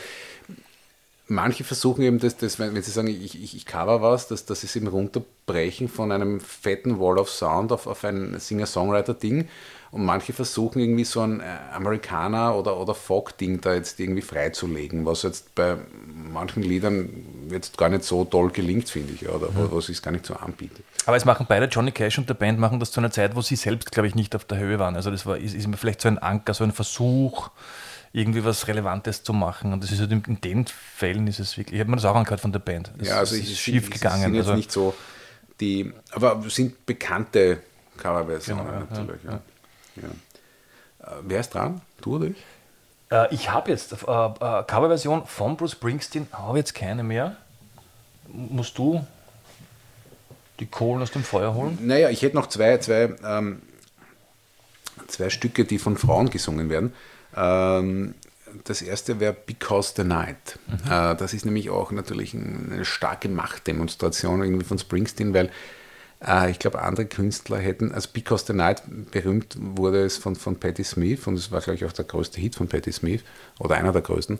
manche 1.27 1.63
versuchen 1.63 2.01
eben, 2.03 2.19
das, 2.19 2.37
das, 2.37 2.59
wenn, 2.59 2.73
wenn 2.73 2.83
sie 2.83 2.91
sagen, 2.91 3.07
ich, 3.07 3.41
ich, 3.41 3.55
ich 3.55 3.65
cover 3.65 4.01
was, 4.01 4.27
dass, 4.27 4.45
dass 4.45 4.61
sie 4.61 4.67
es 4.67 4.75
eben 4.75 4.87
runterbrechen 4.87 5.89
von 5.89 6.11
einem 6.11 6.39
fetten 6.39 6.99
Wall 6.99 7.17
of 7.17 7.29
Sound 7.29 7.71
auf, 7.71 7.87
auf 7.87 8.03
ein 8.03 8.39
Singer-Songwriter-Ding. 8.39 9.47
Und 9.91 10.05
manche 10.05 10.33
versuchen 10.33 10.79
irgendwie 10.79 11.05
so 11.05 11.21
ein 11.21 11.39
äh, 11.39 11.43
Amerikaner- 11.73 12.55
oder, 12.55 12.77
oder 12.77 12.93
Folk-Ding 12.93 13.61
da 13.61 13.73
jetzt 13.73 13.99
irgendwie 13.99 14.21
freizulegen, 14.21 15.05
was 15.05 15.23
jetzt 15.23 15.55
bei 15.55 15.77
manchen 16.05 16.61
Liedern 16.61 17.09
jetzt 17.49 17.77
gar 17.77 17.89
nicht 17.89 18.03
so 18.03 18.25
toll 18.25 18.49
gelingt, 18.51 18.89
finde 18.89 19.13
ich, 19.13 19.27
oder 19.29 19.49
mhm. 19.49 19.69
was 19.71 19.89
es 19.89 20.01
gar 20.01 20.11
nicht 20.11 20.25
so 20.25 20.35
anbietet. 20.35 20.83
Aber 21.05 21.15
es 21.15 21.25
machen 21.25 21.45
beide, 21.47 21.67
Johnny 21.67 21.91
Cash 21.91 22.17
und 22.17 22.27
der 22.27 22.33
Band 22.33 22.59
machen 22.59 22.79
das 22.79 22.91
zu 22.91 22.99
einer 22.99 23.11
Zeit, 23.11 23.35
wo 23.35 23.41
sie 23.41 23.55
selbst, 23.55 23.91
glaube 23.91 24.07
ich, 24.07 24.15
nicht 24.15 24.35
auf 24.35 24.43
der 24.45 24.57
Höhe 24.57 24.77
waren. 24.77 24.95
Also 24.95 25.09
das 25.09 25.25
war, 25.25 25.37
ist, 25.37 25.55
ist 25.55 25.67
vielleicht 25.77 26.01
so 26.01 26.09
ein 26.09 26.17
Anker, 26.17 26.53
so 26.53 26.65
ein 26.65 26.73
Versuch, 26.73 27.49
irgendwie 28.11 28.43
was 28.43 28.67
Relevantes 28.67 29.23
zu 29.23 29.31
machen. 29.31 29.73
Und 29.73 29.83
das 29.83 29.91
ist 29.91 29.99
halt 29.99 30.11
in, 30.11 30.41
den 30.41 30.65
Fällen 30.67 31.27
ist 31.27 31.39
es 31.39 31.57
wirklich, 31.57 31.75
ich 31.75 31.79
habe 31.79 31.89
mir 31.89 31.97
das 31.97 32.05
auch 32.05 32.15
angehört 32.15 32.41
von 32.41 32.51
der 32.51 32.59
Band. 32.59 32.91
Es, 32.99 33.07
ja, 33.07 33.17
also 33.19 33.35
es 33.35 33.43
ist 33.43 33.59
schief 33.59 33.89
gegangen. 33.89 34.23
Sind 34.23 34.35
jetzt 34.35 34.47
also, 34.47 34.57
nicht 34.57 34.71
so 34.71 34.93
die, 35.59 35.91
aber 36.11 36.41
sind 36.49 36.85
bekannte 36.85 37.59
Coverversionen 37.97 38.65
genau, 38.65 38.79
natürlich. 38.79 39.23
Ja, 39.23 39.31
ja. 39.31 39.41
Ja. 40.01 41.07
Äh, 41.07 41.21
wer 41.23 41.39
ist 41.39 41.53
dran? 41.53 41.81
Du 42.01 42.15
oder 42.15 42.25
ich? 42.27 42.37
Äh, 43.11 43.33
ich 43.33 43.49
habe 43.49 43.71
jetzt 43.71 43.93
äh, 43.93 43.95
äh, 43.95 44.63
Coverversion 44.63 45.25
von 45.25 45.57
Bruce 45.57 45.73
Springsteen, 45.73 46.27
habe 46.31 46.57
jetzt 46.57 46.75
keine 46.75 47.03
mehr. 47.03 47.37
Musst 48.27 48.77
du 48.77 49.05
die 50.59 50.65
Kohlen 50.65 51.01
aus 51.01 51.11
dem 51.11 51.23
Feuer 51.23 51.53
holen? 51.53 51.77
Naja, 51.81 52.09
ich 52.09 52.21
hätte 52.21 52.35
noch 52.35 52.47
zwei, 52.47 52.77
zwei, 52.79 53.15
ähm, 53.23 53.61
zwei 55.07 55.29
Stücke, 55.29 55.65
die 55.65 55.79
von 55.79 55.97
Frauen 55.97 56.29
gesungen 56.29 56.69
werden. 56.69 56.93
Ähm, 57.35 58.15
das 58.63 58.81
erste 58.81 59.19
wäre 59.19 59.33
Because 59.33 59.93
the 59.95 60.03
Night. 60.03 60.59
Mhm. 60.67 60.91
Äh, 60.91 61.15
das 61.15 61.33
ist 61.33 61.45
nämlich 61.45 61.69
auch 61.69 61.91
natürlich 61.91 62.33
eine 62.33 62.83
starke 62.85 63.29
Machtdemonstration 63.29 64.41
irgendwie 64.41 64.65
von 64.65 64.79
Springsteen, 64.79 65.33
weil 65.33 65.51
ich 66.49 66.57
glaube, 66.57 66.81
andere 66.81 67.05
Künstler 67.05 67.59
hätten, 67.59 67.91
also 67.91 68.09
Because 68.11 68.45
the 68.47 68.53
Night, 68.53 68.81
berühmt 69.11 69.55
wurde 69.59 70.03
es 70.03 70.17
von, 70.17 70.35
von 70.35 70.55
Patti 70.55 70.83
Smith 70.83 71.27
und 71.27 71.35
es 71.35 71.51
war, 71.51 71.61
glaube 71.61 71.75
ich, 71.75 71.85
auch 71.85 71.91
der 71.91 72.05
größte 72.05 72.41
Hit 72.41 72.55
von 72.55 72.67
Patti 72.67 72.91
Smith 72.91 73.21
oder 73.59 73.75
einer 73.75 73.91
der 73.91 74.01
größten. 74.01 74.39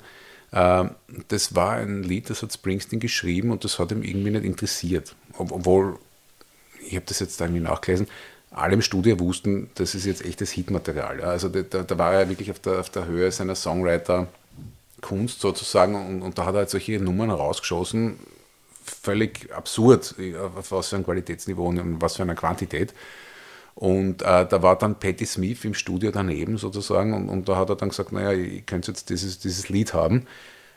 Äh, 0.51 0.85
das 1.27 1.55
war 1.55 1.73
ein 1.73 2.03
Lied, 2.03 2.29
das 2.29 2.41
hat 2.41 2.53
Springsteen 2.53 2.99
geschrieben 2.99 3.51
und 3.51 3.63
das 3.63 3.77
hat 3.77 3.91
ihm 3.91 4.01
irgendwie 4.01 4.31
nicht 4.31 4.45
interessiert. 4.45 5.15
Obwohl, 5.37 5.99
ich 6.87 6.95
habe 6.95 7.05
das 7.05 7.19
jetzt 7.19 7.39
irgendwie 7.39 7.61
nachgelesen, 7.61 8.07
alle 8.49 8.73
im 8.73 8.81
Studio 8.81 9.19
wussten, 9.19 9.69
das 9.75 9.93
ist 9.93 10.05
jetzt 10.05 10.25
echtes 10.25 10.51
Hitmaterial. 10.51 11.21
Also 11.21 11.49
da, 11.49 11.61
da 11.61 11.97
war 11.97 12.13
er 12.13 12.29
wirklich 12.29 12.49
auf 12.49 12.59
der, 12.59 12.79
auf 12.79 12.89
der 12.89 13.05
Höhe 13.05 13.31
seiner 13.31 13.55
Songwriter-Kunst 13.55 15.41
sozusagen 15.41 15.95
und, 15.95 16.21
und, 16.23 16.37
da 16.37 16.45
hat 16.45 16.55
er 16.55 16.59
halt 16.59 16.69
solche 16.69 16.99
Nummern 16.99 17.29
rausgeschossen, 17.29 18.17
völlig 18.89 19.51
absurd, 19.53 20.15
auf 20.57 20.71
was 20.71 20.89
für 20.89 20.95
ein 20.97 21.05
Qualitätsniveau 21.05 21.65
und 21.65 22.01
was 22.01 22.15
für 22.15 22.23
eine 22.23 22.35
Quantität. 22.35 22.93
Und 23.75 24.23
äh, 24.23 24.47
da 24.47 24.63
war 24.63 24.77
dann 24.77 24.99
Patti 24.99 25.25
Smith 25.25 25.63
im 25.63 25.75
Studio 25.75 26.09
daneben 26.09 26.57
sozusagen 26.57 27.13
und, 27.13 27.29
und 27.29 27.47
da 27.47 27.57
hat 27.57 27.69
er 27.69 27.75
dann 27.75 27.89
gesagt, 27.89 28.11
naja, 28.11 28.31
ich 28.31 28.65
könnte 28.65 28.91
jetzt 28.91 29.11
dieses, 29.11 29.37
dieses 29.37 29.69
Lied 29.69 29.93
haben. 29.93 30.25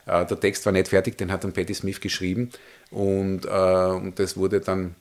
Äh, 0.05 0.27
der 0.27 0.39
Text 0.39 0.67
war 0.67 0.73
nicht 0.73 0.89
fertig, 0.89 1.17
den 1.17 1.33
hat 1.33 1.43
dann 1.43 1.55
Patti 1.55 1.73
Smith 1.73 2.01
geschrieben 2.01 2.51
und, 2.91 3.47
äh, 3.47 3.49
und 3.49 4.19
das 4.19 4.37
wurde 4.37 4.61
dann 4.61 4.97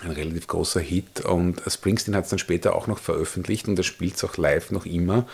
ein 0.00 0.10
relativ 0.12 0.46
großer 0.46 0.80
Hit. 0.80 1.20
Und 1.20 1.60
Springsteen 1.66 2.16
hat 2.16 2.24
es 2.24 2.30
dann 2.30 2.38
später 2.38 2.74
auch 2.74 2.86
noch 2.86 2.98
veröffentlicht 2.98 3.68
und 3.68 3.78
er 3.78 3.84
spielt 3.84 4.16
es 4.16 4.24
auch 4.24 4.36
live 4.36 4.70
noch 4.70 4.86
immer. 4.86 5.26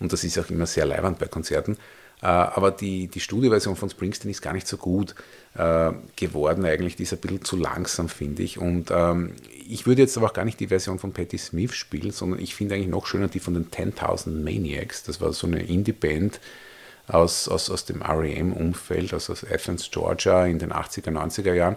Und 0.00 0.12
das 0.12 0.24
ist 0.24 0.38
auch 0.38 0.50
immer 0.50 0.66
sehr 0.66 0.86
leibend 0.86 1.18
bei 1.18 1.26
Konzerten. 1.26 1.76
Äh, 2.22 2.26
aber 2.26 2.70
die, 2.70 3.08
die 3.08 3.20
Studioversion 3.20 3.76
von 3.76 3.90
Springsteen 3.90 4.30
ist 4.30 4.42
gar 4.42 4.52
nicht 4.52 4.66
so 4.66 4.76
gut 4.76 5.14
äh, 5.56 5.92
geworden 6.16 6.64
eigentlich. 6.64 6.96
Die 6.96 7.04
ist 7.04 7.12
ein 7.12 7.20
bisschen 7.20 7.44
zu 7.44 7.56
langsam, 7.56 8.08
finde 8.08 8.42
ich. 8.42 8.58
Und 8.58 8.90
ähm, 8.90 9.34
ich 9.68 9.86
würde 9.86 10.02
jetzt 10.02 10.16
aber 10.16 10.26
auch 10.26 10.32
gar 10.32 10.44
nicht 10.44 10.60
die 10.60 10.68
Version 10.68 10.98
von 10.98 11.12
Patti 11.12 11.38
Smith 11.38 11.74
spielen, 11.74 12.10
sondern 12.10 12.40
ich 12.40 12.54
finde 12.54 12.74
eigentlich 12.74 12.88
noch 12.88 13.06
schöner 13.06 13.28
die 13.28 13.40
von 13.40 13.54
den 13.54 13.70
10.000 13.70 14.42
Maniacs. 14.42 15.04
Das 15.04 15.20
war 15.20 15.32
so 15.32 15.46
eine 15.46 15.62
Indie-Band 15.62 16.40
aus, 17.08 17.48
aus, 17.48 17.70
aus 17.70 17.84
dem 17.84 18.02
REM-Umfeld, 18.02 19.12
also 19.12 19.32
aus 19.32 19.44
Athens, 19.44 19.90
Georgia 19.90 20.46
in 20.46 20.58
den 20.58 20.72
80er, 20.72 21.10
90er 21.10 21.54
Jahren. 21.54 21.76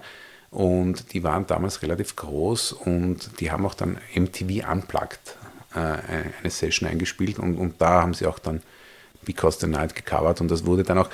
Und 0.52 1.14
die 1.14 1.24
waren 1.24 1.46
damals 1.46 1.84
relativ 1.84 2.16
groß 2.16 2.74
und 2.74 3.40
die 3.40 3.52
haben 3.52 3.66
auch 3.66 3.76
dann 3.76 4.00
MTV 4.16 4.68
Unplugged 4.68 5.38
äh, 5.76 5.78
eine 5.78 6.50
Session 6.50 6.90
eingespielt 6.90 7.38
und, 7.38 7.56
und 7.58 7.80
da 7.80 8.02
haben 8.02 8.16
sie 8.16 8.26
auch 8.26 8.40
dann 8.40 8.62
Because 9.22 9.60
the 9.60 9.68
Night 9.68 9.96
gecovert 9.96 10.42
und 10.42 10.50
das 10.50 10.66
wurde 10.66 10.84
dann 10.84 10.98
auch 10.98 11.10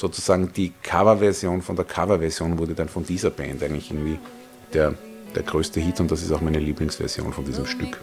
sozusagen 0.00 0.50
die 0.52 0.72
Coverversion 0.82 1.60
von 1.60 1.76
der 1.76 1.84
Coverversion 1.84 2.58
wurde 2.58 2.74
dann 2.74 2.88
von 2.88 3.04
dieser 3.04 3.30
Band 3.30 3.62
eigentlich 3.62 3.90
irgendwie 3.90 4.18
der, 4.72 4.94
der 5.34 5.42
größte 5.42 5.78
Hit 5.78 6.00
und 6.00 6.10
das 6.10 6.22
ist 6.22 6.32
auch 6.32 6.40
meine 6.40 6.58
Lieblingsversion 6.58 7.32
von 7.32 7.44
diesem 7.44 7.66
Stück. 7.66 7.98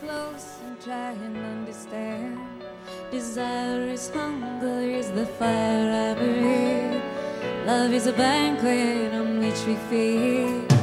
Love 7.65 7.93
is 7.93 8.07
a 8.07 8.13
banquet 8.13 9.13
on 9.13 9.41
which 9.41 9.65
we 9.67 9.75
feed. 9.89 10.77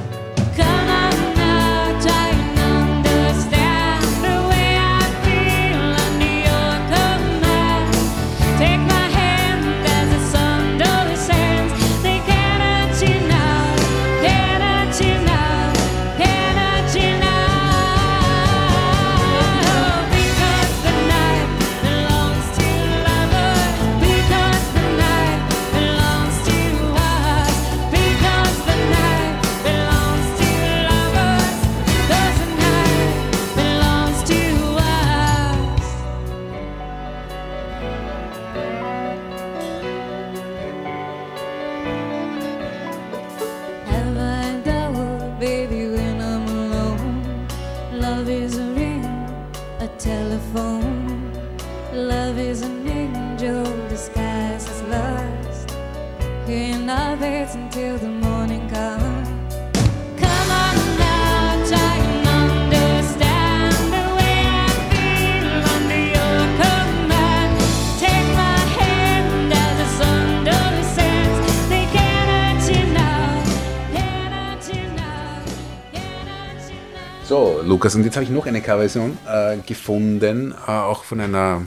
Lukas. 77.75 77.97
Und 77.97 78.05
jetzt 78.05 78.15
habe 78.15 78.23
ich 78.23 78.31
noch 78.31 78.47
eine 78.47 78.61
Coverversion 78.61 79.19
äh, 79.27 79.57
gefunden, 79.57 80.53
äh, 80.53 80.71
auch 80.71 81.03
von 81.03 81.21
einer 81.21 81.67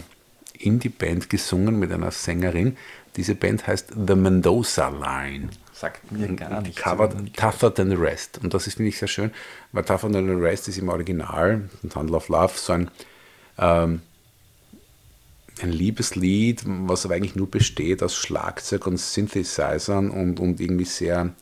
Indie-Band 0.57 1.29
gesungen 1.29 1.77
mit 1.79 1.91
einer 1.91 2.11
Sängerin. 2.11 2.77
Diese 3.17 3.35
Band 3.35 3.67
heißt 3.67 3.93
The 4.07 4.15
Mendoza 4.15 4.87
Line. 4.87 5.49
Sagt 5.73 6.09
mir 6.13 6.29
gar 6.29 6.61
nichts. 6.61 6.81
Covered 6.81 7.35
Tougher 7.35 7.73
Than 7.73 7.89
the 7.89 7.97
Rest. 7.97 8.39
Und 8.41 8.53
das 8.53 8.67
ist, 8.67 8.75
finde 8.75 8.87
ich, 8.87 8.97
sehr 8.97 9.09
schön, 9.09 9.31
weil 9.73 9.83
Tougher 9.83 10.09
Than 10.09 10.27
the 10.27 10.41
Rest 10.41 10.69
ist 10.69 10.77
im 10.77 10.87
Original, 10.87 11.69
Handle 11.93 12.15
of 12.15 12.29
Love, 12.29 12.53
so 12.55 12.71
ein, 12.71 12.89
ähm, 13.57 14.01
ein 15.61 15.71
Liebeslied, 15.73 16.61
was 16.65 17.03
aber 17.03 17.15
eigentlich 17.15 17.35
nur 17.35 17.51
besteht 17.51 18.01
aus 18.01 18.15
Schlagzeug 18.15 18.87
und 18.87 18.97
Synthesizern 18.97 20.09
und, 20.09 20.39
und 20.39 20.61
irgendwie 20.61 20.85
sehr 20.85 21.33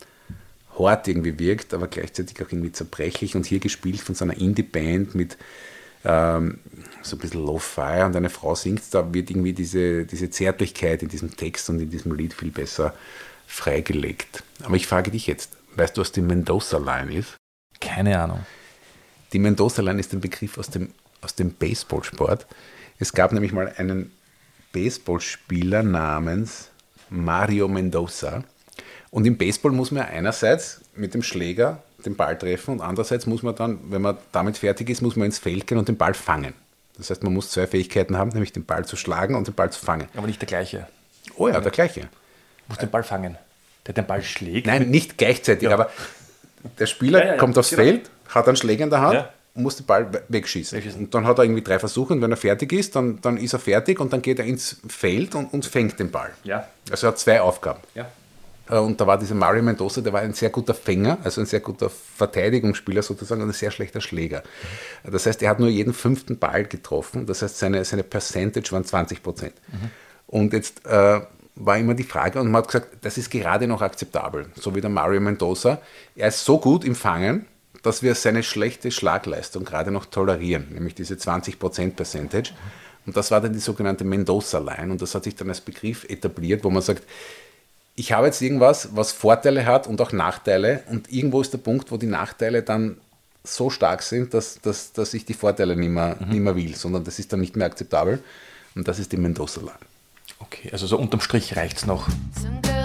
hart 0.77 1.07
irgendwie 1.07 1.37
wirkt, 1.39 1.73
aber 1.73 1.87
gleichzeitig 1.87 2.37
auch 2.41 2.51
irgendwie 2.51 2.71
zerbrechlich 2.71 3.35
und 3.35 3.45
hier 3.45 3.59
gespielt 3.59 4.01
von 4.01 4.15
so 4.15 4.25
einer 4.25 4.37
Indie-Band 4.37 5.15
mit 5.15 5.37
ähm, 6.03 6.59
so 7.01 7.15
ein 7.15 7.19
bisschen 7.19 7.45
Lo-Fi 7.45 8.03
und 8.03 8.15
eine 8.15 8.29
Frau 8.29 8.55
singt, 8.55 8.81
da 8.91 9.13
wird 9.13 9.29
irgendwie 9.29 9.53
diese, 9.53 10.05
diese 10.05 10.29
Zärtlichkeit 10.29 11.01
in 11.01 11.09
diesem 11.09 11.35
Text 11.35 11.69
und 11.69 11.79
in 11.79 11.89
diesem 11.89 12.13
Lied 12.13 12.33
viel 12.33 12.51
besser 12.51 12.93
freigelegt. 13.47 14.43
Aber 14.63 14.75
ich 14.75 14.87
frage 14.87 15.11
dich 15.11 15.27
jetzt, 15.27 15.51
weißt 15.75 15.97
du, 15.97 16.01
was 16.01 16.11
die 16.11 16.21
Mendoza 16.21 16.77
Line 16.77 17.13
ist? 17.13 17.35
Keine 17.79 18.19
Ahnung. 18.19 18.45
Die 19.33 19.39
Mendoza-Line 19.39 19.99
ist 19.99 20.13
ein 20.13 20.21
Begriff 20.21 20.57
aus 20.57 20.69
dem, 20.69 20.91
aus 21.21 21.35
dem 21.35 21.51
Baseballsport. 21.51 22.45
Es 22.99 23.13
gab 23.13 23.31
nämlich 23.33 23.51
mal 23.51 23.73
einen 23.77 24.11
Baseballspieler 24.71 25.83
namens 25.83 26.69
Mario 27.09 27.67
Mendoza. 27.67 28.43
Und 29.15 29.25
im 29.25 29.37
Baseball 29.37 29.71
muss 29.71 29.91
man 29.91 30.03
einerseits 30.03 30.81
mit 30.93 31.13
dem 31.13 31.23
Schläger 31.23 31.81
den 32.05 32.17
Ball 32.17 32.37
treffen 32.37 32.71
und 32.73 32.81
andererseits 32.81 33.25
muss 33.25 33.43
man 33.43 33.55
dann, 33.55 33.79
wenn 33.89 34.01
man 34.01 34.17
damit 34.33 34.57
fertig 34.57 34.89
ist, 34.89 35.01
muss 35.01 35.15
man 35.15 35.27
ins 35.27 35.39
Feld 35.39 35.65
gehen 35.67 35.77
und 35.77 35.87
den 35.87 35.95
Ball 35.95 36.13
fangen. 36.13 36.53
Das 36.97 37.09
heißt, 37.09 37.23
man 37.23 37.33
muss 37.33 37.49
zwei 37.49 37.65
Fähigkeiten 37.65 38.17
haben, 38.17 38.31
nämlich 38.31 38.51
den 38.51 38.65
Ball 38.65 38.83
zu 38.85 38.97
schlagen 38.97 39.35
und 39.35 39.47
den 39.47 39.53
Ball 39.53 39.71
zu 39.71 39.79
fangen. 39.83 40.09
Aber 40.17 40.27
nicht 40.27 40.41
der 40.41 40.47
gleiche. 40.47 40.87
Oh 41.37 41.47
ja, 41.47 41.61
der 41.61 41.71
gleiche. 41.71 42.01
Du 42.01 42.07
musst 42.67 42.81
den 42.81 42.89
Ball 42.89 43.03
fangen. 43.03 43.37
Der 43.87 43.93
den 43.93 44.05
Ball 44.05 44.21
schlägt. 44.21 44.67
Nein, 44.67 44.89
nicht 44.89 45.17
gleichzeitig, 45.17 45.69
aber 45.69 45.89
der 46.77 46.85
Spieler 46.85 47.19
Ja, 47.21 47.25
ja, 47.25 47.31
ja, 47.35 47.37
kommt 47.39 47.57
aufs 47.57 47.69
genau. 47.69 47.83
Feld, 47.83 48.11
hat 48.27 48.47
einen 48.49 48.57
Schläger 48.57 48.83
in 48.83 48.89
der 48.89 48.99
Hand 48.99 49.13
Ja. 49.13 49.29
und 49.53 49.63
muss 49.63 49.77
den 49.77 49.85
Ball 49.85 50.11
we- 50.13 50.23
wegschießen. 50.27 50.77
Wegschießen. 50.77 51.05
Und 51.05 51.15
dann 51.15 51.25
hat 51.25 51.37
er 51.39 51.45
irgendwie 51.45 51.63
drei 51.63 51.79
Versuche 51.79 52.11
und 52.13 52.21
wenn 52.21 52.31
er 52.31 52.37
fertig 52.37 52.73
ist, 52.73 52.97
dann, 52.97 53.21
dann 53.21 53.37
ist 53.37 53.53
er 53.53 53.59
fertig 53.59 54.01
und 54.01 54.11
dann 54.11 54.21
geht 54.21 54.39
er 54.39 54.45
ins 54.45 54.75
Feld 54.89 55.35
und, 55.35 55.53
und 55.53 55.65
fängt 55.65 55.97
den 56.01 56.11
Ball. 56.11 56.31
Ja. 56.43 56.67
Also 56.91 57.07
er 57.07 57.11
hat 57.11 57.19
zwei 57.19 57.39
Aufgaben. 57.39 57.79
Ja. 57.93 58.07
Äh, 58.69 58.77
Und 58.77 58.99
da 58.99 59.07
war 59.07 59.17
dieser 59.17 59.35
Mario 59.35 59.63
Mendoza, 59.63 60.01
der 60.01 60.13
war 60.13 60.21
ein 60.21 60.33
sehr 60.33 60.49
guter 60.49 60.73
Fänger, 60.73 61.17
also 61.23 61.41
ein 61.41 61.47
sehr 61.47 61.59
guter 61.59 61.89
Verteidigungsspieler 61.89 63.01
sozusagen 63.03 63.41
und 63.41 63.49
ein 63.49 63.53
sehr 63.53 63.71
schlechter 63.71 64.01
Schläger. 64.01 64.43
Das 65.03 65.25
heißt, 65.25 65.41
er 65.43 65.49
hat 65.49 65.59
nur 65.59 65.69
jeden 65.69 65.93
fünften 65.93 66.37
Ball 66.37 66.65
getroffen. 66.65 67.25
Das 67.25 67.41
heißt, 67.41 67.57
seine, 67.57 67.83
seine 67.85 68.03
Percentage 68.03 68.71
waren 68.71 68.85
20 68.85 69.21
Prozent. 69.23 69.53
Und 70.27 70.53
jetzt 70.53 70.85
äh, 70.85 71.21
war 71.55 71.77
immer 71.77 71.93
die 71.93 72.03
Frage 72.03 72.39
und 72.39 72.51
man 72.51 72.61
hat 72.63 72.67
gesagt, 72.67 72.97
das 73.01 73.17
ist 73.17 73.29
gerade 73.31 73.67
noch 73.67 73.81
akzeptabel, 73.81 74.47
so 74.55 74.75
wie 74.75 74.81
der 74.81 74.89
Mario 74.89 75.21
Mendoza. 75.21 75.81
Er 76.15 76.27
ist 76.27 76.43
so 76.43 76.59
gut 76.59 76.83
im 76.83 76.95
Fangen, 76.95 77.45
dass 77.83 78.01
wir 78.03 78.15
seine 78.15 78.43
schlechte 78.43 78.91
Schlagleistung 78.91 79.63
gerade 79.63 79.91
noch 79.91 80.05
tolerieren, 80.05 80.67
nämlich 80.71 80.95
diese 80.95 81.17
20 81.17 81.59
Prozent 81.59 81.95
Percentage. 81.95 82.51
Und 83.05 83.15
das 83.15 83.29
war 83.29 83.39
dann 83.39 83.53
die 83.53 83.59
sogenannte 83.59 84.03
Mendoza-Line 84.03 84.91
und 84.91 85.01
das 85.01 85.13
hat 85.13 85.25
sich 85.25 85.35
dann 85.35 85.49
als 85.49 85.61
Begriff 85.61 86.03
etabliert, 86.09 86.63
wo 86.63 86.71
man 86.71 86.81
sagt, 86.81 87.03
ich 87.95 88.11
habe 88.11 88.27
jetzt 88.27 88.41
irgendwas, 88.41 88.89
was 88.93 89.11
Vorteile 89.11 89.65
hat 89.65 89.87
und 89.87 90.01
auch 90.01 90.11
Nachteile 90.11 90.83
und 90.89 91.11
irgendwo 91.11 91.41
ist 91.41 91.53
der 91.53 91.59
Punkt, 91.59 91.91
wo 91.91 91.97
die 91.97 92.07
Nachteile 92.07 92.61
dann 92.61 92.97
so 93.43 93.69
stark 93.69 94.01
sind, 94.01 94.33
dass, 94.33 94.59
dass, 94.61 94.91
dass 94.91 95.13
ich 95.13 95.25
die 95.25 95.33
Vorteile 95.33 95.75
nicht 95.75 95.89
mehr, 95.89 96.17
nicht 96.27 96.41
mehr 96.41 96.55
will, 96.55 96.75
sondern 96.75 97.03
das 97.03 97.19
ist 97.19 97.31
dann 97.31 97.39
nicht 97.39 97.55
mehr 97.55 97.67
akzeptabel 97.67 98.21
und 98.75 98.87
das 98.87 98.99
ist 98.99 99.11
die 99.11 99.17
Mendoza-Line. 99.17 99.71
Okay, 100.39 100.69
also 100.71 100.87
so 100.87 100.97
unterm 100.97 101.21
Strich 101.21 101.55
reicht 101.55 101.77
es 101.77 101.85
noch. 101.85 102.09
Some 102.41 102.84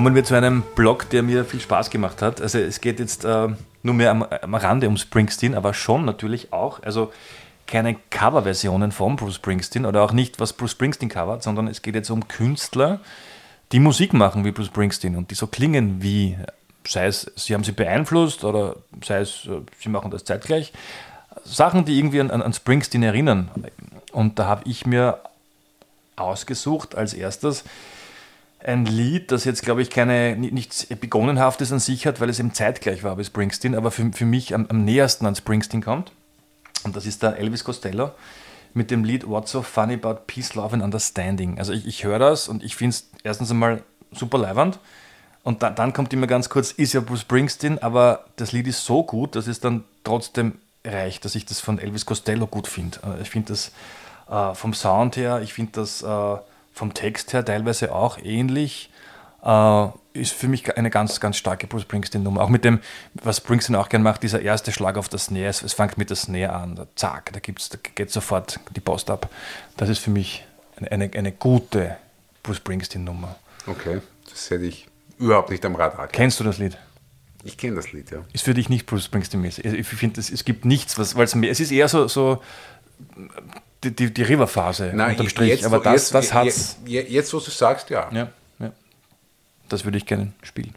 kommen 0.00 0.14
wir 0.14 0.24
zu 0.24 0.34
einem 0.34 0.62
Blog, 0.76 1.10
der 1.10 1.22
mir 1.22 1.44
viel 1.44 1.60
Spaß 1.60 1.90
gemacht 1.90 2.22
hat. 2.22 2.40
Also 2.40 2.58
es 2.58 2.80
geht 2.80 2.98
jetzt 2.98 3.26
äh, 3.26 3.48
nur 3.82 3.94
mehr 3.94 4.10
am, 4.10 4.22
am 4.22 4.54
Rande 4.54 4.88
um 4.88 4.96
Springsteen, 4.96 5.54
aber 5.54 5.74
schon 5.74 6.06
natürlich 6.06 6.54
auch. 6.54 6.82
Also 6.82 7.12
keine 7.66 7.96
Coverversionen 8.08 8.92
von 8.92 9.16
Bruce 9.16 9.34
Springsteen 9.34 9.84
oder 9.84 10.02
auch 10.02 10.12
nicht, 10.12 10.40
was 10.40 10.54
Bruce 10.54 10.70
Springsteen 10.70 11.10
covert, 11.10 11.42
sondern 11.42 11.68
es 11.68 11.82
geht 11.82 11.96
jetzt 11.96 12.08
um 12.08 12.28
Künstler, 12.28 13.00
die 13.72 13.78
Musik 13.78 14.14
machen 14.14 14.42
wie 14.46 14.52
Bruce 14.52 14.68
Springsteen 14.68 15.16
und 15.16 15.30
die 15.30 15.34
so 15.34 15.46
klingen 15.46 16.02
wie, 16.02 16.38
sei 16.88 17.04
es, 17.04 17.30
sie 17.36 17.52
haben 17.52 17.64
sie 17.64 17.72
beeinflusst 17.72 18.42
oder 18.42 18.76
sei 19.04 19.20
es, 19.20 19.44
äh, 19.44 19.60
sie 19.82 19.90
machen 19.90 20.10
das 20.10 20.24
zeitgleich. 20.24 20.72
Sachen, 21.44 21.84
die 21.84 21.98
irgendwie 21.98 22.22
an, 22.22 22.30
an 22.30 22.40
an 22.40 22.54
Springsteen 22.54 23.02
erinnern. 23.02 23.50
Und 24.12 24.38
da 24.38 24.46
habe 24.46 24.62
ich 24.64 24.86
mir 24.86 25.18
ausgesucht 26.16 26.94
als 26.94 27.12
erstes 27.12 27.64
ein 28.64 28.84
Lied, 28.86 29.32
das 29.32 29.44
jetzt, 29.44 29.62
glaube 29.62 29.82
ich, 29.82 29.90
keine, 29.90 30.36
ni- 30.36 30.50
nichts 30.50 30.86
Begonenhaftes 30.86 31.72
an 31.72 31.80
sich 31.80 32.06
hat, 32.06 32.20
weil 32.20 32.28
es 32.28 32.38
eben 32.38 32.52
zeitgleich 32.52 33.02
war 33.02 33.18
wie 33.18 33.24
Springsteen, 33.24 33.74
aber 33.74 33.90
für, 33.90 34.10
für 34.12 34.26
mich 34.26 34.54
am, 34.54 34.66
am 34.68 34.84
nähersten 34.84 35.26
an 35.26 35.34
Springsteen 35.34 35.82
kommt. 35.82 36.12
Und 36.84 36.96
das 36.96 37.06
ist 37.06 37.22
der 37.22 37.36
Elvis 37.36 37.64
Costello 37.64 38.10
mit 38.72 38.90
dem 38.90 39.04
Lied 39.04 39.26
What's 39.26 39.50
So 39.50 39.62
Funny 39.62 39.94
About 39.94 40.22
Peace, 40.26 40.54
Love 40.54 40.74
and 40.74 40.82
Understanding. 40.82 41.58
Also 41.58 41.72
ich, 41.72 41.86
ich 41.86 42.04
höre 42.04 42.18
das 42.18 42.48
und 42.48 42.62
ich 42.62 42.76
finde 42.76 42.96
es 42.96 43.08
erstens 43.24 43.50
einmal 43.50 43.82
super 44.12 44.38
leiwand. 44.38 44.78
Und 45.42 45.62
dann, 45.62 45.74
dann 45.74 45.92
kommt 45.92 46.12
immer 46.12 46.26
ganz 46.26 46.48
kurz, 46.50 46.70
ist 46.70 46.92
ja 46.92 47.00
Bruce 47.00 47.22
Springsteen, 47.22 47.78
aber 47.82 48.26
das 48.36 48.52
Lied 48.52 48.66
ist 48.66 48.84
so 48.84 49.02
gut, 49.02 49.36
dass 49.36 49.46
es 49.46 49.60
dann 49.60 49.84
trotzdem 50.04 50.58
reicht, 50.84 51.24
dass 51.24 51.34
ich 51.34 51.46
das 51.46 51.60
von 51.60 51.78
Elvis 51.78 52.04
Costello 52.06 52.46
gut 52.46 52.66
finde. 52.66 52.98
Äh, 53.04 53.22
Ich 53.22 53.30
finde 53.30 53.48
das 53.48 53.72
äh, 54.30 54.54
vom 54.54 54.74
Sound 54.74 55.16
her, 55.16 55.40
ich 55.42 55.54
finde 55.54 55.72
das 55.72 56.02
äh, 56.02 56.36
vom 56.80 56.94
Text 56.94 57.34
her 57.34 57.44
teilweise 57.44 57.94
auch 57.94 58.16
ähnlich. 58.18 58.90
Äh, 59.44 59.88
ist 60.14 60.32
für 60.32 60.48
mich 60.48 60.76
eine 60.76 60.88
ganz, 60.90 61.20
ganz 61.20 61.36
starke 61.36 61.66
Bruce 61.66 61.82
Springsteen-Nummer. 61.82 62.40
Auch 62.40 62.48
mit 62.48 62.64
dem, 62.64 62.80
was 63.14 63.36
Springsteen 63.36 63.76
auch 63.76 63.90
gern 63.90 64.02
macht, 64.02 64.22
dieser 64.22 64.40
erste 64.40 64.72
Schlag 64.72 64.96
auf 64.96 65.08
das 65.10 65.26
Snare. 65.26 65.46
Es, 65.46 65.62
es 65.62 65.74
fängt 65.74 65.98
mit 65.98 66.08
der 66.08 66.16
Snare 66.16 66.54
an, 66.54 66.76
da, 66.76 66.86
zack, 66.96 67.32
da, 67.34 67.38
gibt's, 67.38 67.68
da 67.68 67.78
geht 67.94 68.10
sofort 68.10 68.58
die 68.74 68.80
Post 68.80 69.10
ab. 69.10 69.28
Das 69.76 69.90
ist 69.90 69.98
für 69.98 70.10
mich 70.10 70.44
eine, 70.78 70.90
eine, 70.90 71.10
eine 71.14 71.32
gute 71.32 71.96
Bruce 72.42 72.56
Springsteen-Nummer. 72.56 73.36
Okay, 73.66 74.00
das 74.30 74.50
hätte 74.50 74.64
ich 74.64 74.88
überhaupt 75.18 75.50
nicht 75.50 75.64
am 75.66 75.74
Radar. 75.74 75.96
gehabt. 75.96 76.12
Kennst 76.14 76.40
du 76.40 76.44
das 76.44 76.56
Lied? 76.56 76.78
Ich 77.44 77.58
kenne 77.58 77.76
das 77.76 77.92
Lied, 77.92 78.10
ja. 78.10 78.24
Ist 78.32 78.44
für 78.44 78.54
dich 78.54 78.70
nicht 78.70 78.86
Bruce 78.86 79.04
Springsteen-mäßig. 79.04 79.64
Ich 79.66 79.86
finde, 79.86 80.18
es, 80.18 80.30
es 80.30 80.46
gibt 80.46 80.64
nichts, 80.64 80.98
was, 80.98 81.14
weil 81.14 81.24
es 81.24 81.34
mehr, 81.34 81.50
es 81.50 81.60
ist 81.60 81.72
eher 81.72 81.88
so, 81.88 82.08
so 82.08 82.42
die, 83.84 83.94
die, 83.94 84.12
die 84.12 84.22
River-Phase 84.22 84.90
unterm 84.90 85.28
Strich. 85.28 85.48
jetzt, 85.50 85.64
Aber 85.64 85.78
das, 85.80 85.92
jetzt, 85.94 86.14
das 86.14 86.34
hat's. 86.34 86.76
je- 86.84 87.00
je- 87.02 87.08
Jetzt, 87.14 87.32
wo 87.32 87.38
du 87.40 87.50
sagst, 87.50 87.90
ja. 87.90 88.08
Ja, 88.12 88.28
ja. 88.58 88.72
Das 89.68 89.84
würde 89.84 89.98
ich 89.98 90.06
gerne 90.06 90.32
spielen. 90.42 90.74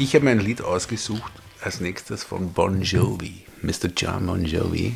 Ich 0.00 0.14
habe 0.14 0.24
mir 0.24 0.30
ein 0.30 0.40
Lied 0.40 0.62
ausgesucht 0.62 1.30
als 1.60 1.82
nächstes 1.82 2.24
von 2.24 2.54
Bon 2.54 2.80
Jovi, 2.80 3.44
Mr. 3.60 3.90
John 3.94 4.24
Bon 4.24 4.42
Jovi. 4.42 4.94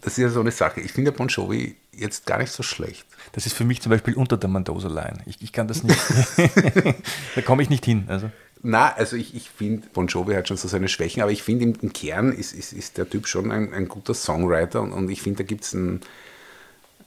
Das 0.00 0.12
ist 0.12 0.18
ja 0.18 0.28
so 0.28 0.38
eine 0.38 0.52
Sache. 0.52 0.80
Ich 0.80 0.92
finde 0.92 1.10
Bon 1.10 1.26
Jovi 1.26 1.74
jetzt 1.90 2.24
gar 2.24 2.38
nicht 2.38 2.52
so 2.52 2.62
schlecht. 2.62 3.04
Das 3.32 3.46
ist 3.46 3.54
für 3.54 3.64
mich 3.64 3.82
zum 3.82 3.90
Beispiel 3.90 4.14
unter 4.14 4.36
der 4.36 4.48
Mendoza-Line. 4.48 5.24
Ich, 5.26 5.42
ich 5.42 5.52
kann 5.52 5.66
das 5.66 5.82
nicht. 5.82 5.98
da 7.34 7.42
komme 7.42 7.64
ich 7.64 7.68
nicht 7.68 7.84
hin. 7.84 8.04
Also. 8.06 8.30
Na, 8.62 8.94
also 8.94 9.16
ich, 9.16 9.34
ich 9.34 9.50
finde, 9.50 9.88
Bon 9.92 10.06
Jovi 10.06 10.34
hat 10.34 10.46
schon 10.46 10.56
so 10.56 10.68
seine 10.68 10.86
Schwächen, 10.86 11.20
aber 11.20 11.32
ich 11.32 11.42
finde 11.42 11.64
im, 11.64 11.74
im 11.82 11.92
Kern 11.92 12.30
ist, 12.30 12.52
ist, 12.52 12.72
ist 12.72 12.98
der 12.98 13.10
Typ 13.10 13.26
schon 13.26 13.50
ein, 13.50 13.74
ein 13.74 13.88
guter 13.88 14.14
Songwriter 14.14 14.82
und, 14.82 14.92
und 14.92 15.10
ich 15.10 15.20
finde, 15.20 15.38
da 15.38 15.48
gibt 15.48 15.64
es 15.64 15.74
einen, 15.74 16.00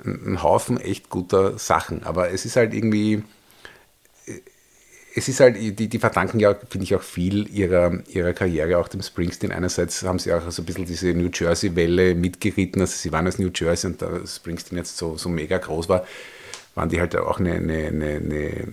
einen 0.03 0.43
Haufen 0.43 0.77
echt 0.81 1.09
guter 1.09 1.57
Sachen. 1.59 2.03
Aber 2.03 2.31
es 2.31 2.43
ist 2.43 2.57
halt 2.57 2.73
irgendwie, 2.73 3.23
es 5.15 5.27
ist 5.27 5.39
halt, 5.39 5.57
die, 5.57 5.87
die 5.87 5.99
verdanken 5.99 6.39
ja, 6.39 6.55
finde 6.69 6.83
ich, 6.83 6.95
auch 6.95 7.01
viel 7.01 7.47
ihrer, 7.49 7.99
ihrer 8.07 8.33
Karriere, 8.33 8.77
auch 8.77 8.87
dem 8.87 9.01
Springsteen. 9.01 9.51
Einerseits 9.51 10.03
haben 10.03 10.19
sie 10.19 10.33
auch 10.33 10.49
so 10.51 10.61
ein 10.61 10.65
bisschen 10.65 10.85
diese 10.85 11.13
New 11.13 11.29
Jersey-Welle 11.33 12.15
mitgeritten, 12.15 12.81
also 12.81 12.93
sie 12.95 13.11
waren 13.11 13.27
aus 13.27 13.39
New 13.39 13.49
Jersey 13.53 13.91
und 13.91 14.01
da 14.01 14.25
Springsteen 14.25 14.77
jetzt 14.77 14.97
so, 14.97 15.17
so 15.17 15.29
mega 15.29 15.57
groß 15.57 15.89
war, 15.89 16.05
waren 16.75 16.89
die 16.89 16.99
halt 16.99 17.15
auch 17.15 17.39
eine, 17.39 17.53
eine, 17.53 17.87
eine, 17.87 18.05
eine 18.17 18.67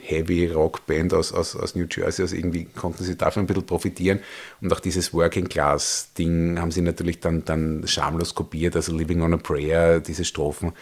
Heavy 0.00 0.46
Rock 0.46 0.86
Band 0.86 1.12
aus, 1.12 1.32
aus, 1.32 1.56
aus 1.56 1.74
New 1.74 1.86
Jersey, 1.90 2.22
also 2.22 2.36
irgendwie 2.36 2.64
konnten 2.64 3.04
sie 3.04 3.16
davon 3.16 3.42
ein 3.42 3.46
bisschen 3.46 3.66
profitieren. 3.66 4.20
Und 4.60 4.72
auch 4.72 4.80
dieses 4.80 5.12
Working 5.12 5.48
Class 5.48 6.12
Ding 6.16 6.58
haben 6.58 6.70
sie 6.70 6.80
natürlich 6.80 7.20
dann, 7.20 7.44
dann 7.44 7.86
schamlos 7.86 8.34
kopiert, 8.34 8.76
also 8.76 8.96
Living 8.96 9.22
on 9.22 9.34
a 9.34 9.36
Prayer, 9.36 10.00
diese 10.00 10.24
Strophen, 10.24 10.72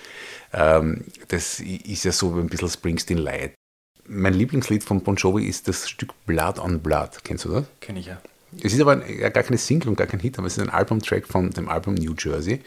ähm, 0.53 1.05
das 1.29 1.61
ist 1.61 2.05
ja 2.05 2.13
so 2.13 2.35
ein 2.35 2.49
bisschen 2.49 2.69
Springsteen 2.69 3.19
Light. 3.19 3.55
Mein 4.07 4.35
Lieblingslied 4.35 4.85
von 4.85 5.01
Bon 5.03 5.17
Jovi 5.17 5.47
ist 5.47 5.69
das 5.69 5.89
Stück 5.89 6.13
Blood 6.27 6.59
on 6.59 6.81
Blood, 6.81 7.25
kennst 7.25 7.45
du 7.45 7.51
das? 7.51 7.65
Kenne 7.81 8.01
ich 8.01 8.07
ja. 8.07 8.21
Es 8.63 8.73
ist 8.73 8.81
aber 8.81 8.97
gar 8.97 9.43
keine 9.43 9.59
Single 9.59 9.89
und 9.89 9.97
gar 9.97 10.07
kein 10.07 10.21
Hit, 10.21 10.39
aber 10.39 10.47
es 10.47 10.57
ist 10.57 10.63
ein 10.63 10.71
Albumtrack 10.71 11.27
von 11.27 11.51
dem 11.51 11.69
Album 11.69 11.95
New 11.95 12.15
Jersey. 12.17 12.61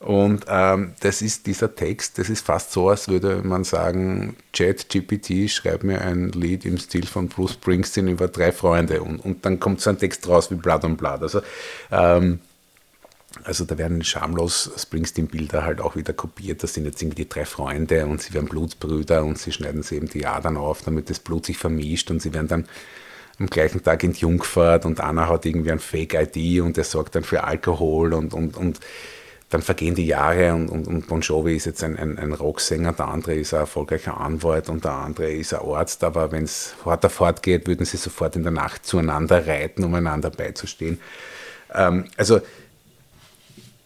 Und 0.00 0.44
ähm, 0.48 0.92
das 1.00 1.22
ist 1.22 1.46
dieser 1.46 1.74
Text, 1.74 2.18
das 2.18 2.30
ist 2.30 2.46
fast 2.46 2.70
so, 2.70 2.88
als 2.88 3.08
würde 3.08 3.42
man 3.42 3.64
sagen, 3.64 4.36
Chat 4.52 4.88
GPT 4.88 5.50
schreibt 5.50 5.82
mir 5.82 6.00
ein 6.00 6.30
Lied 6.30 6.64
im 6.64 6.78
Stil 6.78 7.04
von 7.04 7.28
Bruce 7.28 7.54
Springsteen 7.54 8.06
über 8.06 8.28
drei 8.28 8.52
Freunde 8.52 9.02
und, 9.02 9.18
und 9.18 9.44
dann 9.44 9.58
kommt 9.58 9.80
so 9.80 9.90
ein 9.90 9.98
Text 9.98 10.28
raus 10.28 10.52
wie 10.52 10.54
Blood 10.54 10.84
on 10.84 10.96
Blood. 10.96 11.22
Also, 11.22 11.40
ähm, 11.90 12.38
also 13.44 13.64
da 13.64 13.76
werden 13.76 14.02
schamlos 14.02 14.70
Springsteen-Bilder 14.76 15.64
halt 15.64 15.80
auch 15.80 15.96
wieder 15.96 16.12
kopiert. 16.12 16.62
Das 16.62 16.74
sind 16.74 16.86
jetzt 16.86 17.02
irgendwie 17.02 17.24
die 17.24 17.28
drei 17.28 17.44
Freunde 17.44 18.06
und 18.06 18.22
sie 18.22 18.32
werden 18.32 18.48
Blutsbrüder 18.48 19.24
und 19.24 19.38
sie 19.38 19.52
schneiden 19.52 19.82
sie 19.82 19.96
eben 19.96 20.08
die 20.08 20.26
Adern 20.26 20.56
auf, 20.56 20.82
damit 20.82 21.10
das 21.10 21.18
Blut 21.18 21.46
sich 21.46 21.58
vermischt 21.58 22.10
und 22.10 22.22
sie 22.22 22.32
werden 22.32 22.48
dann 22.48 22.68
am 23.38 23.46
gleichen 23.46 23.82
Tag 23.82 24.02
entjungfert 24.02 24.84
und 24.84 25.00
Anna 25.00 25.28
hat 25.28 25.46
irgendwie 25.46 25.70
ein 25.70 25.78
Fake-ID 25.78 26.60
und 26.60 26.76
der 26.76 26.84
sorgt 26.84 27.14
dann 27.14 27.22
für 27.22 27.44
Alkohol 27.44 28.12
und, 28.14 28.34
und, 28.34 28.56
und 28.56 28.80
dann 29.50 29.62
vergehen 29.62 29.94
die 29.94 30.06
Jahre 30.06 30.52
und, 30.54 30.68
und, 30.68 30.88
und 30.88 31.06
Bon 31.06 31.20
Jovi 31.20 31.54
ist 31.54 31.66
jetzt 31.66 31.84
ein, 31.84 31.96
ein, 31.96 32.18
ein 32.18 32.32
Rocksänger, 32.32 32.92
der 32.92 33.08
andere 33.08 33.34
ist 33.34 33.54
ein 33.54 33.60
erfolgreicher 33.60 34.18
Anwalt 34.18 34.68
und 34.68 34.84
der 34.84 34.92
andere 34.92 35.30
ist 35.30 35.54
ein 35.54 35.60
Arzt, 35.60 36.02
aber 36.02 36.32
wenn 36.32 36.44
es 36.44 36.74
harter 36.84 37.08
fortgeht, 37.08 37.66
würden 37.66 37.86
sie 37.86 37.96
sofort 37.96 38.36
in 38.36 38.42
der 38.42 38.52
Nacht 38.52 38.84
zueinander 38.84 39.46
reiten, 39.46 39.84
um 39.84 39.94
einander 39.94 40.30
beizustehen. 40.30 41.00
Ähm, 41.72 42.06
also 42.16 42.40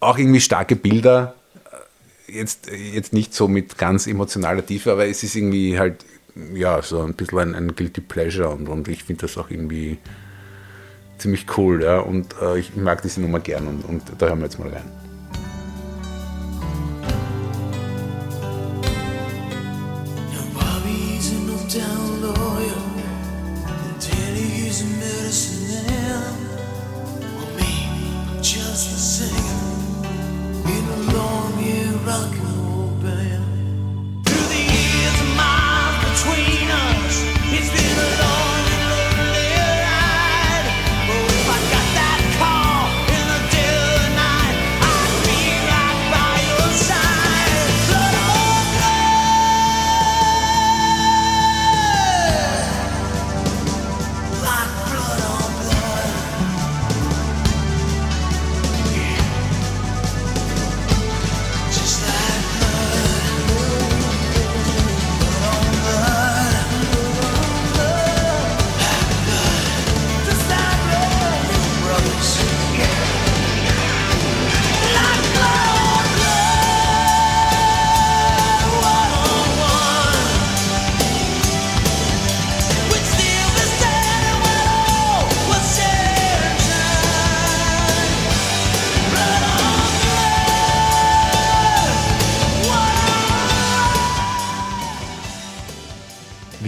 auch 0.02 0.18
irgendwie 0.18 0.40
starke 0.40 0.76
Bilder, 0.76 1.34
jetzt, 2.26 2.70
jetzt 2.70 3.12
nicht 3.12 3.34
so 3.34 3.48
mit 3.48 3.78
ganz 3.78 4.06
emotionaler 4.06 4.64
Tiefe, 4.64 4.92
aber 4.92 5.06
es 5.06 5.22
ist 5.22 5.36
irgendwie 5.36 5.78
halt, 5.78 6.04
ja, 6.54 6.82
so 6.82 7.02
ein 7.02 7.14
bisschen 7.14 7.38
ein, 7.38 7.54
ein 7.54 7.76
Guilty 7.76 8.00
Pleasure 8.00 8.48
und, 8.48 8.68
und 8.68 8.88
ich 8.88 9.04
finde 9.04 9.22
das 9.22 9.38
auch 9.38 9.50
irgendwie 9.50 9.98
ziemlich 11.18 11.46
cool, 11.56 11.82
ja, 11.82 12.00
und 12.00 12.34
äh, 12.40 12.58
ich 12.58 12.74
mag 12.74 13.02
diese 13.02 13.20
Nummer 13.20 13.40
gern 13.40 13.68
und, 13.68 13.84
und 13.84 14.02
da 14.18 14.26
hören 14.26 14.38
wir 14.38 14.46
jetzt 14.46 14.58
mal 14.58 14.68
rein. 14.68 15.01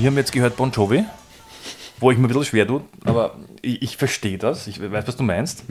Wir 0.04 0.10
haben 0.10 0.18
jetzt 0.18 0.32
gehört 0.32 0.58
Bon 0.58 0.70
Jovi, 0.70 1.02
wo 1.98 2.10
ich 2.10 2.18
mir 2.18 2.24
ein 2.24 2.28
bisschen 2.28 2.44
schwer 2.44 2.66
tue, 2.66 2.82
aber 3.06 3.36
ich, 3.62 3.80
ich 3.80 3.96
verstehe 3.96 4.36
das, 4.36 4.66
ich 4.66 4.78
weiß, 4.78 5.06
was 5.06 5.16
du 5.16 5.22
meinst. 5.22 5.64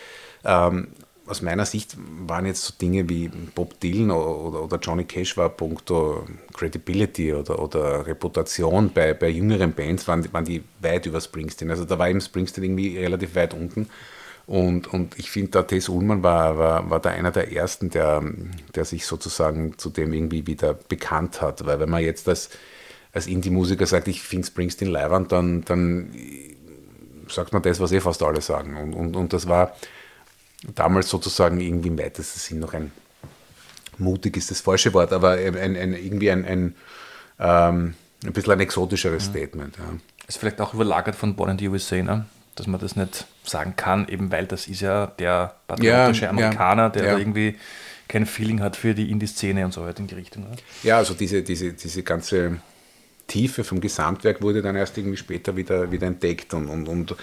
ähm, 0.44 0.86
aus 1.26 1.42
meiner 1.42 1.66
Sicht, 1.66 1.96
waren 2.28 2.46
jetzt 2.46 2.64
so 2.64 2.74
Dinge 2.80 3.08
wie 3.08 3.26
Bob 3.26 3.80
Dylan 3.80 4.12
oder, 4.12 4.62
oder 4.62 4.78
Johnny 4.78 5.02
Cash 5.02 5.36
war 5.36 5.48
puncto 5.48 6.24
Credibility 6.52 7.34
oder, 7.34 7.58
oder 7.58 8.06
Reputation 8.06 8.92
bei, 8.94 9.14
bei 9.14 9.30
jüngeren 9.30 9.72
Bands, 9.72 10.06
waren, 10.06 10.32
waren 10.32 10.44
die 10.44 10.62
weit 10.80 11.06
über 11.06 11.20
Springsteen. 11.20 11.70
Also 11.70 11.84
da 11.84 11.98
war 11.98 12.08
eben 12.08 12.20
Springsteen 12.20 12.62
irgendwie 12.62 12.96
relativ 12.98 13.34
weit 13.34 13.52
unten. 13.52 13.88
Und, 14.46 14.86
und 14.92 15.18
ich 15.18 15.28
finde, 15.32 15.50
der 15.50 15.66
Tess 15.66 15.88
Ullmann 15.88 16.22
war, 16.22 16.56
war, 16.56 16.88
war 16.88 17.00
da 17.00 17.10
einer 17.10 17.32
der 17.32 17.50
ersten, 17.50 17.90
der, 17.90 18.22
der 18.76 18.84
sich 18.84 19.06
sozusagen 19.06 19.76
zu 19.76 19.90
dem 19.90 20.12
irgendwie 20.12 20.46
wieder 20.46 20.74
bekannt 20.74 21.42
hat. 21.42 21.66
Weil 21.66 21.80
wenn 21.80 21.90
man 21.90 22.04
jetzt 22.04 22.28
als, 22.28 22.50
als 23.14 23.28
Indie-Musiker 23.28 23.86
sagt, 23.86 24.08
ich 24.08 24.22
finde 24.22 24.46
Springsteen 24.46 24.90
leiwand, 24.90 25.30
dann, 25.30 25.64
dann 25.64 26.12
sagt 27.28 27.52
man 27.52 27.62
das, 27.62 27.80
was 27.80 27.92
eh 27.92 28.00
fast 28.00 28.22
alle 28.22 28.40
sagen. 28.40 28.76
Und, 28.76 28.92
und, 28.92 29.16
und 29.16 29.32
das 29.32 29.48
war 29.48 29.74
damals 30.74 31.08
sozusagen 31.08 31.60
irgendwie 31.60 31.88
im 31.88 31.98
weitesten 31.98 32.40
Sinn 32.40 32.58
noch 32.58 32.74
ein, 32.74 32.90
mutig 33.98 34.36
ist 34.36 34.50
das 34.50 34.60
falsche 34.60 34.92
Wort, 34.92 35.12
aber 35.12 35.32
ein, 35.32 35.56
ein, 35.56 35.94
irgendwie 35.94 36.30
ein, 36.30 36.44
ein, 36.44 36.74
ähm, 37.38 37.94
ein 38.24 38.32
bisschen 38.32 38.52
ein 38.52 38.60
exotischeres 38.60 39.26
Statement. 39.26 39.76
Ja. 39.76 39.84
Ist 40.26 40.38
vielleicht 40.38 40.60
auch 40.60 40.74
überlagert 40.74 41.14
von 41.14 41.36
Born 41.36 41.50
in 41.50 41.58
the 41.58 41.68
USA, 41.68 42.02
ne? 42.02 42.26
dass 42.56 42.66
man 42.66 42.80
das 42.80 42.96
nicht 42.96 43.26
sagen 43.44 43.74
kann, 43.76 44.08
eben 44.08 44.32
weil 44.32 44.46
das 44.46 44.66
ist 44.66 44.80
ja 44.80 45.06
der 45.06 45.54
patriotische 45.68 46.24
Ja, 46.24 46.30
Amerikaner, 46.30 46.84
ja, 46.84 46.88
der 46.88 47.18
irgendwie 47.18 47.56
kein 48.08 48.26
Feeling 48.26 48.60
hat 48.60 48.76
für 48.76 48.94
die 48.94 49.10
Indie-Szene 49.10 49.64
und 49.64 49.72
so 49.72 49.84
weiter 49.84 50.00
in 50.00 50.06
die 50.08 50.14
Richtung. 50.14 50.44
Ne? 50.44 50.56
Ja, 50.82 50.98
also 50.98 51.14
diese, 51.14 51.42
diese, 51.42 51.72
diese 51.72 52.02
ganze 52.02 52.58
Tiefe 53.26 53.64
vom 53.64 53.80
Gesamtwerk 53.80 54.42
wurde 54.42 54.62
dann 54.62 54.76
erst 54.76 54.98
irgendwie 54.98 55.16
später 55.16 55.56
wieder, 55.56 55.90
wieder 55.90 56.06
entdeckt 56.06 56.54
und, 56.54 56.68
und, 56.68 56.88
und 56.88 57.12
äh, 57.12 57.14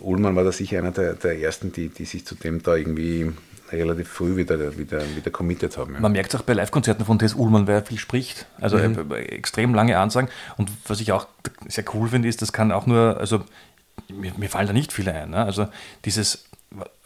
Ullmann 0.00 0.36
war 0.36 0.44
da 0.44 0.52
sicher 0.52 0.78
einer 0.78 0.92
der, 0.92 1.14
der 1.14 1.38
ersten, 1.40 1.72
die, 1.72 1.88
die 1.88 2.04
sich 2.04 2.24
zu 2.24 2.34
dem 2.34 2.62
da 2.62 2.76
irgendwie 2.76 3.32
relativ 3.70 4.08
früh 4.08 4.36
wieder, 4.36 4.78
wieder, 4.78 5.02
wieder 5.14 5.30
committed 5.30 5.76
haben. 5.76 5.94
Ja. 5.94 6.00
Man 6.00 6.12
merkt 6.12 6.32
es 6.32 6.40
auch 6.40 6.44
bei 6.44 6.54
Live-Konzerten 6.54 7.04
von 7.04 7.18
Tess 7.18 7.34
Ullmann, 7.34 7.66
wer 7.66 7.84
viel 7.84 7.98
spricht. 7.98 8.46
Also 8.60 8.78
Mhm. 8.78 9.12
äh, 9.12 9.16
extrem 9.24 9.74
lange 9.74 9.98
Ansagen. 9.98 10.30
Und 10.56 10.70
was 10.86 11.00
ich 11.00 11.12
auch 11.12 11.26
sehr 11.66 11.84
cool 11.94 12.08
finde, 12.08 12.28
ist, 12.28 12.40
das 12.40 12.52
kann 12.52 12.72
auch 12.72 12.86
nur, 12.86 13.18
also 13.18 13.44
mir, 14.08 14.32
mir 14.38 14.48
fallen 14.48 14.66
da 14.68 14.72
nicht 14.72 14.92
viele 14.92 15.12
ein. 15.12 15.30
Ne? 15.30 15.44
Also 15.44 15.68
dieses 16.04 16.47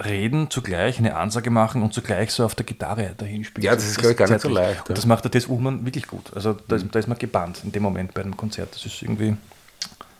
Reden 0.04 0.50
zugleich, 0.50 0.98
eine 0.98 1.16
Ansage 1.16 1.50
machen 1.50 1.82
und 1.82 1.94
zugleich 1.94 2.32
so 2.32 2.44
auf 2.44 2.54
der 2.54 2.66
Gitarre 2.66 3.14
dahin 3.16 3.44
spielen. 3.44 3.64
Ja, 3.64 3.74
das 3.74 3.86
ist, 3.86 3.98
glaub 3.98 4.10
ich, 4.10 4.16
gar 4.16 4.28
nicht 4.28 4.40
so 4.40 4.48
leicht, 4.48 4.88
Und 4.88 4.98
das 4.98 5.06
macht 5.06 5.24
der 5.24 5.30
Tess 5.30 5.46
Ullmann 5.46 5.84
wirklich 5.86 6.08
gut. 6.08 6.32
Also 6.34 6.56
da 6.66 6.76
ist, 6.76 6.86
da 6.90 6.98
ist 6.98 7.06
man 7.06 7.16
gebannt 7.16 7.60
in 7.62 7.70
dem 7.70 7.82
Moment 7.82 8.12
bei 8.12 8.22
einem 8.22 8.36
Konzert. 8.36 8.74
Das 8.74 8.84
ist 8.84 9.02
irgendwie, 9.02 9.36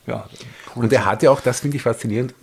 ja, 0.07 0.29
cool. 0.77 0.85
Und 0.85 0.93
er 0.93 1.05
hat 1.05 1.23
ja 1.25 1.31
auch, 1.31 1.41
das 1.41 1.61
finde 1.61 1.77
ich 1.77 1.83
faszinierend, 1.83 2.35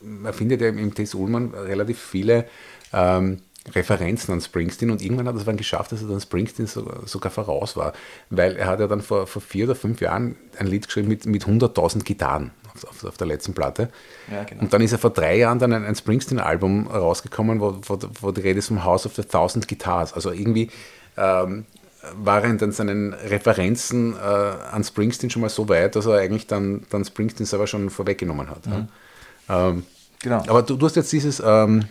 man 0.00 0.32
findet 0.34 0.60
ja 0.60 0.68
im 0.68 0.94
Tess 0.94 1.14
Ullmann 1.14 1.54
relativ 1.54 1.98
viele 1.98 2.44
ähm, 2.92 3.40
Referenzen 3.74 4.32
an 4.32 4.40
Springsteen 4.40 4.90
und 4.90 5.02
irgendwann 5.02 5.28
hat 5.28 5.34
er 5.34 5.38
es 5.38 5.44
dann 5.44 5.56
geschafft, 5.56 5.92
dass 5.92 6.02
er 6.02 6.08
dann 6.08 6.20
Springsteen 6.20 6.66
so, 6.66 6.90
sogar 7.06 7.32
voraus 7.32 7.76
war, 7.76 7.92
weil 8.30 8.56
er 8.56 8.66
hat 8.66 8.80
ja 8.80 8.86
dann 8.86 9.02
vor, 9.02 9.26
vor 9.26 9.42
vier 9.42 9.64
oder 9.64 9.74
fünf 9.74 10.00
Jahren 10.00 10.36
ein 10.58 10.66
Lied 10.66 10.86
geschrieben 10.86 11.08
mit, 11.08 11.26
mit 11.26 11.44
100.000 11.44 12.04
Gitarren 12.04 12.52
auf, 12.84 13.04
auf, 13.04 13.16
der 13.16 13.26
letzten 13.26 13.54
Platte. 13.54 13.88
Ja, 14.30 14.44
genau. 14.44 14.62
Und 14.62 14.72
dann 14.72 14.80
ist 14.82 14.92
er 14.92 14.98
vor 14.98 15.10
drei 15.10 15.38
Jahren 15.38 15.58
dann 15.58 15.72
ein, 15.72 15.84
ein 15.84 15.94
Springsteen-Album 15.94 16.86
rausgekommen, 16.86 17.60
wo, 17.60 17.78
wo, 17.86 17.98
wo 18.20 18.32
die 18.32 18.40
Rede 18.40 18.58
ist 18.58 18.68
vom 18.68 18.84
House 18.84 19.06
of 19.06 19.14
the 19.14 19.22
Thousand 19.22 19.68
Guitars. 19.68 20.12
Also 20.12 20.32
irgendwie 20.32 20.70
ähm, 21.16 21.64
war 22.14 22.42
er 22.42 22.50
in 22.50 22.58
dann 22.58 22.72
seinen 22.72 23.12
Referenzen 23.12 24.14
äh, 24.14 24.18
an 24.18 24.84
Springsteen 24.84 25.30
schon 25.30 25.42
mal 25.42 25.48
so 25.48 25.68
weit, 25.68 25.96
dass 25.96 26.06
er 26.06 26.18
eigentlich 26.18 26.46
dann, 26.46 26.86
dann 26.90 27.04
Springsteen 27.04 27.46
selber 27.46 27.66
schon 27.66 27.90
vorweggenommen 27.90 28.48
hat. 28.50 28.66
Ja. 28.66 29.68
Ähm, 29.68 29.84
Genau. 30.20 30.42
aber 30.48 30.62
du, 30.62 30.76
du 30.76 30.86
hast 30.86 30.96
jetzt 30.96 31.12
dieses, 31.12 31.40
ähm, 31.44 31.84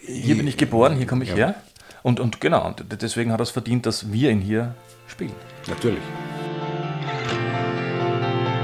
hier 0.00 0.36
bin 0.36 0.46
ich 0.46 0.56
geboren, 0.56 0.96
hier 0.96 1.06
komme 1.06 1.24
ich 1.24 1.34
her. 1.34 1.54
Und, 2.02 2.20
und 2.20 2.40
genau, 2.40 2.66
und 2.66 2.84
deswegen 3.00 3.32
hat 3.32 3.40
er 3.40 3.44
es 3.44 3.50
verdient, 3.50 3.86
dass 3.86 4.12
wir 4.12 4.30
ihn 4.30 4.40
hier 4.40 4.74
spielen. 5.06 5.32
natürlich. 5.68 6.02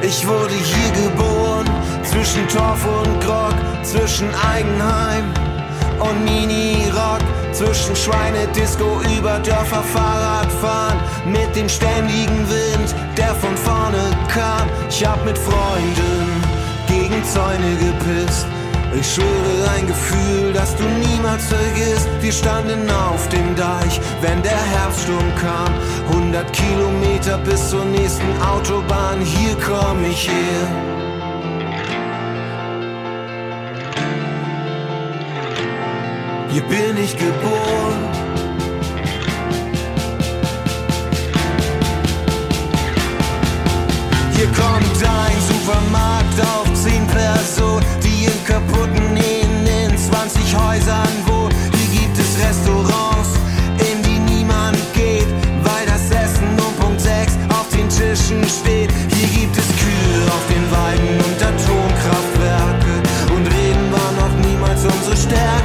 Ich 0.06 0.26
wurde 0.26 0.52
hier 0.54 1.08
geboren, 1.08 1.66
zwischen 2.02 2.46
Torf 2.48 2.84
und 2.84 3.20
Grog, 3.24 3.54
zwischen 3.82 4.28
Eigenheim 4.34 5.24
und 5.98 6.24
Mini-Rock, 6.24 7.22
zwischen 7.52 7.96
Schweinedisco 7.96 9.00
über 9.18 9.38
Dörfer 9.38 9.82
Fahrradfahren, 9.82 10.98
mit 11.24 11.56
dem 11.56 11.70
ständigen 11.70 12.46
Wind, 12.50 12.94
der 13.16 13.34
von 13.34 13.56
vorne 13.56 14.10
kam. 14.28 14.68
Ich 14.90 15.06
hab 15.06 15.24
mit 15.24 15.38
Freunden 15.38 16.42
gegen 16.86 17.24
Zäune 17.24 17.74
gepisst. 17.76 18.46
Ich 18.98 19.14
schwöre 19.14 19.70
ein 19.76 19.86
Gefühl, 19.86 20.52
das 20.52 20.76
du 20.76 20.84
niemals 20.84 21.46
vergisst. 21.46 22.08
Wir 22.20 22.32
standen 22.32 22.88
auf 22.90 23.28
dem 23.28 23.54
Deich, 23.56 24.00
wenn 24.20 24.40
der 24.42 24.56
Herbststurm 24.56 25.34
kam. 25.40 25.72
100 26.10 26.52
Kilometer 26.52 27.38
bis 27.38 27.70
zur 27.70 27.84
nächsten 27.84 28.40
Autobahn, 28.40 29.20
hier 29.20 29.56
komm 29.56 30.04
ich 30.04 30.28
her. 30.28 30.94
Hier 36.50 36.62
bin 36.62 36.96
ich 36.96 37.18
geboren. 37.18 38.14
Hier 44.36 44.46
kommt 44.46 45.02
ein 45.02 45.40
Supermarkt 45.48 46.40
auf 46.40 46.72
10 46.74 46.74
Personen, 46.74 46.84
die 46.84 46.93
in 46.93 46.93
kaputten 48.44 49.16
Ehen 49.16 49.66
in 49.66 49.96
20 49.96 50.56
Häusern 50.56 51.14
wohnen. 51.26 51.54
Hier 51.72 52.00
gibt 52.00 52.18
es 52.18 52.38
Restaurants, 52.38 53.30
in 53.78 54.02
die 54.02 54.18
niemand 54.34 54.76
geht, 54.92 55.26
weil 55.62 55.86
das 55.86 56.10
Essen 56.10 56.48
um 56.58 56.74
Punkt 56.76 57.00
6 57.00 57.32
auf 57.50 57.68
den 57.68 57.88
Tischen 57.88 58.44
steht. 58.44 58.90
Hier 59.14 59.28
gibt 59.28 59.56
es 59.56 59.68
Kühe 59.80 60.24
auf 60.28 60.44
den 60.48 60.64
Weiden 60.70 61.16
und 61.24 61.38
Atomkraftwerke. 61.42 62.94
Und 63.34 63.46
reden 63.46 63.92
war 63.92 64.12
noch 64.20 64.34
niemals 64.46 64.84
unsere 64.84 65.16
Stärke. 65.16 65.63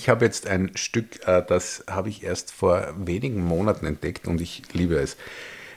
Ich 0.00 0.08
habe 0.08 0.24
jetzt 0.24 0.46
ein 0.46 0.70
Stück, 0.76 1.28
äh, 1.28 1.44
das 1.46 1.84
habe 1.86 2.08
ich 2.08 2.24
erst 2.24 2.52
vor 2.52 2.94
wenigen 2.96 3.44
Monaten 3.44 3.84
entdeckt 3.84 4.26
und 4.26 4.40
ich 4.40 4.62
liebe 4.72 4.94
es. 4.94 5.18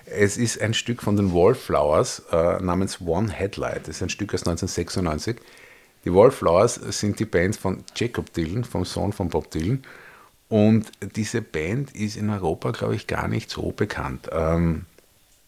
Es 0.06 0.38
ist 0.38 0.62
ein 0.62 0.74
Stück 0.74 1.02
von 1.02 1.18
den 1.18 1.34
Wallflowers 1.34 2.24
äh, 2.32 2.64
namens 2.64 3.02
One 3.02 3.30
Headlight. 3.30 3.82
Das 3.82 3.98
ist 3.98 4.02
ein 4.02 4.08
Stück 4.08 4.34
aus 4.34 4.48
1996. 4.48 5.36
Die 6.06 6.14
Wallflowers 6.14 6.76
sind 6.76 7.20
die 7.20 7.26
Band 7.26 7.58
von 7.58 7.84
Jacob 7.98 8.32
Dylan, 8.32 8.64
vom 8.64 8.86
Sohn 8.86 9.12
von 9.12 9.28
Bob 9.28 9.52
Dylan. 9.52 9.84
Und 10.48 10.90
diese 11.18 11.42
Band 11.42 11.94
ist 11.94 12.16
in 12.16 12.30
Europa, 12.30 12.72
glaube 12.72 12.96
ich, 12.96 13.08
gar 13.08 13.28
nicht 13.28 13.50
so 13.50 13.74
bekannt. 13.74 14.30
Ähm, 14.32 14.86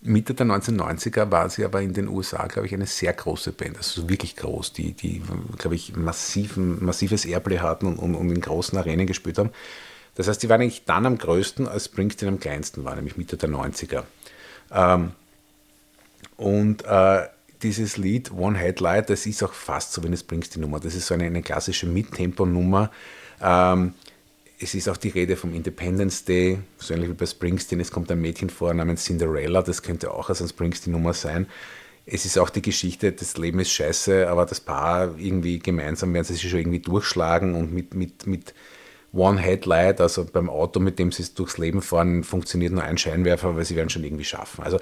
Mitte 0.01 0.34
der 0.36 0.45
1990er 0.45 1.31
war 1.31 1.49
sie 1.49 1.65
aber 1.65 1.81
in 1.81 1.93
den 1.93 2.08
USA, 2.08 2.45
glaube 2.47 2.67
ich, 2.67 2.73
eine 2.73 2.86
sehr 2.86 3.13
große 3.13 3.51
Band, 3.53 3.77
also 3.77 4.08
wirklich 4.08 4.36
groß, 4.36 4.73
die, 4.73 4.93
die 4.93 5.23
glaube 5.58 5.75
ich, 5.75 5.95
massiven, 5.95 6.84
massives 6.84 7.25
Airplay 7.25 7.60
hatten 7.60 7.88
und, 7.88 8.13
und, 8.15 8.29
in 8.29 8.41
großen 8.41 8.77
Arenen 8.77 9.08
gespielt 9.08 9.39
haben. 9.39 9.49
Das 10.13 10.27
heißt, 10.27 10.41
die 10.43 10.49
waren 10.49 10.62
eigentlich 10.62 10.86
dann 10.86 11.05
am 11.05 11.17
größten, 11.17 11.67
als 11.67 11.86
Springsteen 11.86 12.29
am 12.29 12.39
kleinsten 12.39 12.86
war, 12.86 12.95
nämlich 12.95 13.17
Mitte 13.17 13.36
der 13.36 13.49
90er. 13.49 14.03
Ähm, 14.71 15.12
und 16.38 16.86
äh, 16.86 17.27
dieses 17.63 17.97
Lied 17.97 18.31
One 18.31 18.58
Headlight, 18.58 19.10
das 19.10 19.25
ist 19.25 19.43
auch 19.43 19.53
fast 19.53 19.93
so 19.93 20.03
wie 20.03 20.08
eine 20.08 20.17
Springsteen-Nummer. 20.17 20.79
Das 20.79 20.95
ist 20.95 21.08
so 21.08 21.13
eine, 21.13 21.25
eine 21.25 21.41
klassische 21.41 21.88
Mittempo-Nummer. 21.88 22.91
Ähm, 23.41 23.93
es 24.59 24.73
ist 24.73 24.87
auch 24.87 24.97
die 24.97 25.09
Rede 25.09 25.35
vom 25.35 25.53
Independence 25.53 26.23
Day, 26.23 26.59
so 26.77 26.93
ähnlich 26.93 27.09
wie 27.09 27.13
bei 27.13 27.25
Springsteen. 27.25 27.79
Es 27.79 27.91
kommt 27.91 28.11
ein 28.11 28.21
Mädchen 28.21 28.49
vor 28.49 28.73
namens 28.73 29.03
Cinderella, 29.03 29.61
das 29.61 29.81
könnte 29.81 30.11
auch 30.11 30.29
als 30.29 30.39
eine 30.39 30.49
Springsteen-Nummer 30.49 31.13
sein. 31.13 31.47
Es 32.05 32.25
ist 32.25 32.37
auch 32.37 32.49
die 32.49 32.61
Geschichte, 32.61 33.11
das 33.11 33.35
Leben 33.37 33.59
ist 33.59 33.71
scheiße, 33.71 34.27
aber 34.29 34.45
das 34.45 34.61
Paar 34.61 35.17
irgendwie 35.17 35.59
gemeinsam 35.59 36.13
werden 36.13 36.25
sie 36.25 36.33
sich 36.33 36.49
schon 36.49 36.59
irgendwie 36.59 36.79
durchschlagen 36.79 37.55
und 37.55 37.73
mit, 37.73 37.95
mit, 37.95 38.27
mit 38.27 38.53
One 39.11 39.39
Headlight, 39.39 39.99
also 40.01 40.25
beim 40.25 40.49
Auto, 40.49 40.79
mit 40.79 40.99
dem 40.99 41.11
sie 41.11 41.25
durchs 41.33 41.57
Leben 41.57 41.81
fahren, 41.81 42.23
funktioniert 42.23 42.73
nur 42.73 42.83
ein 42.83 42.97
Scheinwerfer, 42.97 43.55
weil 43.55 43.65
sie 43.65 43.75
werden 43.75 43.89
schon 43.89 44.03
irgendwie 44.03 44.25
schaffen. 44.25 44.63
Also 44.63 44.79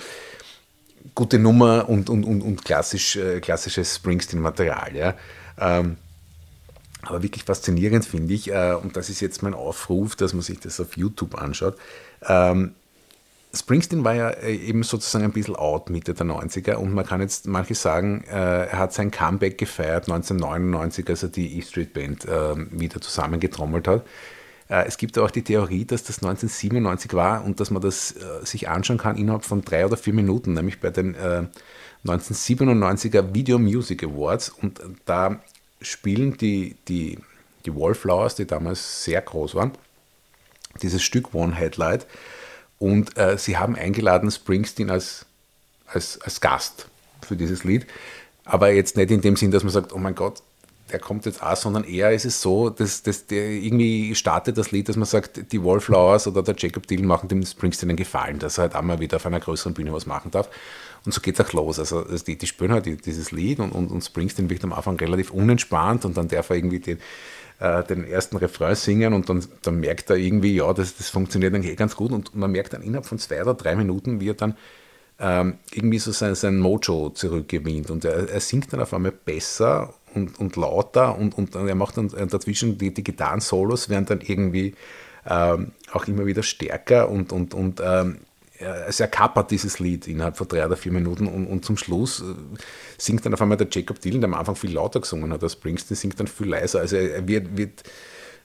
gute 1.15 1.39
Nummer 1.39 1.87
und, 1.87 2.09
und, 2.09 2.25
und, 2.25 2.41
und 2.41 2.65
klassisch, 2.65 3.15
äh, 3.15 3.39
klassisches 3.39 3.95
Springsteen-Material. 3.95 4.95
Ja. 4.95 5.15
Ähm, 5.59 5.97
aber 7.05 7.23
wirklich 7.23 7.43
faszinierend 7.43 8.05
finde 8.05 8.33
ich, 8.33 8.51
äh, 8.51 8.73
und 8.73 8.95
das 8.97 9.09
ist 9.09 9.19
jetzt 9.21 9.43
mein 9.43 9.53
Aufruf, 9.53 10.15
dass 10.15 10.33
man 10.33 10.41
sich 10.41 10.59
das 10.59 10.79
auf 10.79 10.97
YouTube 10.97 11.35
anschaut. 11.35 11.75
Ähm, 12.27 12.75
Springsteen 13.55 14.03
war 14.03 14.15
ja 14.15 14.29
äh, 14.29 14.55
eben 14.55 14.81
sozusagen 14.81 15.25
ein 15.25 15.31
bisschen 15.31 15.55
out 15.55 15.89
Mitte 15.89 16.13
der 16.15 16.25
90er 16.25 16.75
und 16.75 16.93
man 16.93 17.05
kann 17.05 17.21
jetzt 17.21 17.47
manche 17.47 17.75
sagen, 17.75 18.23
äh, 18.27 18.65
er 18.65 18.79
hat 18.79 18.93
sein 18.93 19.11
Comeback 19.11 19.59
gefeiert 19.59 20.09
1999, 20.09 21.07
als 21.07 21.23
er 21.23 21.29
die 21.29 21.59
E 21.59 21.61
Street 21.61 21.93
Band 21.93 22.25
äh, 22.25 22.55
wieder 22.71 22.99
zusammengetrommelt 22.99 23.87
hat. 23.87 24.05
Äh, 24.69 24.85
es 24.87 24.97
gibt 24.97 25.19
auch 25.19 25.29
die 25.29 25.43
Theorie, 25.43 25.85
dass 25.85 26.03
das 26.03 26.23
1997 26.23 27.13
war 27.13 27.45
und 27.45 27.59
dass 27.59 27.69
man 27.69 27.81
das 27.81 28.13
äh, 28.13 28.43
sich 28.43 28.69
anschauen 28.69 28.97
kann 28.97 29.17
innerhalb 29.17 29.45
von 29.45 29.61
drei 29.61 29.85
oder 29.85 29.97
vier 29.97 30.13
Minuten, 30.13 30.53
nämlich 30.53 30.79
bei 30.79 30.89
den 30.89 31.13
äh, 31.13 31.43
1997er 32.05 33.35
Video 33.35 33.59
Music 33.59 34.03
Awards 34.03 34.49
und 34.49 34.81
da 35.05 35.39
spielen 35.83 36.37
die, 36.37 36.75
die, 36.87 37.19
die 37.65 37.75
Wallflowers, 37.75 38.35
die 38.35 38.45
damals 38.45 39.03
sehr 39.03 39.21
groß 39.21 39.55
waren, 39.55 39.71
dieses 40.81 41.03
Stück 41.03 41.33
One 41.33 41.55
Headlight 41.55 42.05
und 42.79 43.17
äh, 43.17 43.37
sie 43.37 43.57
haben 43.57 43.75
eingeladen 43.75 44.31
Springsteen 44.31 44.89
als, 44.89 45.25
als, 45.85 46.19
als 46.21 46.41
Gast 46.41 46.87
für 47.21 47.35
dieses 47.35 47.63
Lied, 47.63 47.85
aber 48.45 48.71
jetzt 48.71 48.97
nicht 48.97 49.11
in 49.11 49.21
dem 49.21 49.35
Sinn, 49.35 49.51
dass 49.51 49.63
man 49.63 49.71
sagt, 49.71 49.93
oh 49.93 49.97
mein 49.97 50.15
Gott, 50.15 50.41
der 50.91 50.99
kommt 50.99 51.25
jetzt 51.25 51.41
auch, 51.41 51.55
sondern 51.55 51.83
eher 51.83 52.11
ist 52.11 52.25
es 52.25 52.41
so, 52.41 52.69
dass, 52.69 53.03
dass 53.03 53.25
der 53.25 53.49
irgendwie 53.49 54.13
startet 54.15 54.57
das 54.57 54.71
Lied, 54.71 54.89
dass 54.89 54.95
man 54.95 55.05
sagt, 55.05 55.51
die 55.51 55.63
Wallflowers 55.63 56.27
oder 56.27 56.43
der 56.43 56.55
Jacob 56.57 56.87
Dylan 56.87 57.05
machen 57.05 57.29
dem 57.29 57.43
Springsteen 57.43 57.89
einen 57.89 57.97
Gefallen, 57.97 58.39
dass 58.39 58.57
er 58.57 58.63
halt 58.63 58.75
einmal 58.75 58.99
wieder 58.99 59.17
auf 59.17 59.25
einer 59.25 59.39
größeren 59.39 59.73
Bühne 59.73 59.93
was 59.93 60.05
machen 60.05 60.31
darf. 60.31 60.49
Und 61.05 61.13
so 61.13 61.21
geht 61.21 61.37
es 61.37 61.45
auch 61.45 61.51
los. 61.53 61.79
Also 61.79 62.05
also 62.05 62.23
die, 62.25 62.37
die 62.37 62.47
spielen 62.47 62.71
halt 62.71 62.85
dieses 63.05 63.31
Lied 63.31 63.59
und, 63.59 63.71
und, 63.71 63.91
und 63.91 64.01
Springsteen 64.01 64.49
wird 64.49 64.63
am 64.63 64.73
Anfang 64.73 64.97
relativ 64.97 65.31
unentspannt 65.31 66.05
und 66.05 66.15
dann 66.15 66.27
darf 66.27 66.49
er 66.49 66.55
irgendwie 66.55 66.79
den, 66.79 66.99
äh, 67.59 67.83
den 67.83 68.05
ersten 68.05 68.37
Refrain 68.37 68.75
singen 68.75 69.13
und 69.13 69.29
dann, 69.29 69.45
dann 69.61 69.79
merkt 69.79 70.09
er 70.09 70.15
irgendwie, 70.15 70.55
ja, 70.55 70.71
das, 70.73 70.95
das 70.95 71.09
funktioniert 71.09 71.53
dann 71.53 71.63
eh 71.63 71.75
ganz 71.75 71.95
gut 71.95 72.11
und 72.11 72.33
man 72.35 72.51
merkt 72.51 72.73
dann 72.73 72.81
innerhalb 72.81 73.05
von 73.05 73.19
zwei 73.19 73.41
oder 73.41 73.53
drei 73.53 73.75
Minuten, 73.75 74.21
wie 74.21 74.29
er 74.29 74.35
dann 74.35 74.55
ähm, 75.19 75.57
irgendwie 75.71 75.99
so 75.99 76.11
sein, 76.11 76.35
sein 76.35 76.57
Mojo 76.59 77.09
zurückgewinnt 77.09 77.91
und 77.91 78.05
er, 78.05 78.29
er 78.29 78.39
singt 78.39 78.73
dann 78.73 78.79
auf 78.79 78.93
einmal 78.93 79.11
besser 79.11 79.93
und, 80.15 80.39
und 80.39 80.55
lauter 80.55 81.17
und, 81.17 81.37
und 81.37 81.55
er 81.55 81.75
macht 81.75 81.97
dann 81.97 82.09
dazwischen 82.09 82.77
die, 82.77 82.93
die 82.93 83.03
Gitarren-Solos 83.03 83.89
werden 83.89 84.05
dann 84.05 84.21
irgendwie 84.21 84.73
ähm, 85.25 85.71
auch 85.91 86.07
immer 86.07 86.25
wieder 86.25 86.43
stärker 86.43 87.09
und, 87.09 87.31
und, 87.31 87.53
und 87.53 87.81
ähm, 87.83 88.17
also 88.65 89.03
er 89.03 89.09
kappert 89.09 89.51
dieses 89.51 89.79
Lied 89.79 90.07
innerhalb 90.07 90.37
von 90.37 90.47
drei 90.47 90.65
oder 90.65 90.77
vier 90.77 90.91
Minuten 90.91 91.27
und, 91.27 91.47
und 91.47 91.65
zum 91.65 91.77
Schluss 91.77 92.21
äh, 92.21 92.33
singt 92.97 93.25
dann 93.25 93.33
auf 93.33 93.41
einmal 93.41 93.57
der 93.57 93.67
Jacob 93.69 93.99
Dylan, 93.99 94.21
der 94.21 94.29
am 94.29 94.33
Anfang 94.33 94.55
viel 94.55 94.73
lauter 94.73 95.01
gesungen 95.01 95.31
hat 95.31 95.43
als 95.43 95.53
Springsteen, 95.53 95.95
singt 95.95 96.19
dann 96.19 96.27
viel 96.27 96.47
leiser. 96.47 96.79
Also 96.79 96.95
er 96.95 97.27
wird, 97.27 97.57
wird 97.57 97.83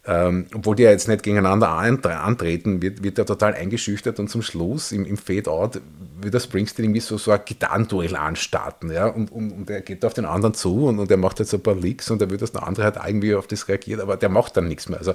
ähm, 0.07 0.47
obwohl 0.55 0.77
die 0.77 0.85
ja 0.85 0.91
jetzt 0.91 1.09
nicht 1.09 1.23
gegeneinander 1.23 1.69
antreten, 1.69 2.81
wird, 2.81 3.03
wird 3.03 3.19
er 3.19 3.27
total 3.27 3.55
eingeschüchtert 3.55 4.19
und 4.19 4.29
zum 4.29 4.43
Schluss 4.43 4.93
im, 4.93 5.05
im 5.05 5.17
Fade-Out 5.17 5.81
wird 6.21 6.35
der 6.35 6.41
Springsteen 6.41 6.85
irgendwie 6.85 7.01
so, 7.01 7.19
so 7.19 7.31
ein 7.31 7.41
Gitarrenduell 7.45 8.17
anstarten. 8.17 8.91
Ja? 8.91 9.07
Und, 9.07 9.31
und, 9.31 9.53
und 9.53 9.71
er 9.71 9.81
geht 9.81 10.05
auf 10.05 10.15
den 10.15 10.25
anderen 10.25 10.55
zu 10.55 10.87
und, 10.87 10.99
und 10.99 11.11
er 11.11 11.17
macht 11.17 11.39
jetzt 11.39 11.55
ein 11.55 11.63
paar 11.63 11.75
Licks 11.75 12.11
und 12.11 12.21
er 12.21 12.31
wird, 12.31 12.43
dass 12.43 12.53
der 12.53 12.67
andere 12.67 12.85
halt 12.85 12.97
irgendwie 13.05 13.35
auf 13.35 13.47
das 13.47 13.69
reagiert, 13.69 14.01
aber 14.01 14.17
der 14.17 14.29
macht 14.29 14.57
dann 14.57 14.69
nichts 14.69 14.89
mehr. 14.89 14.99
Also 14.99 15.15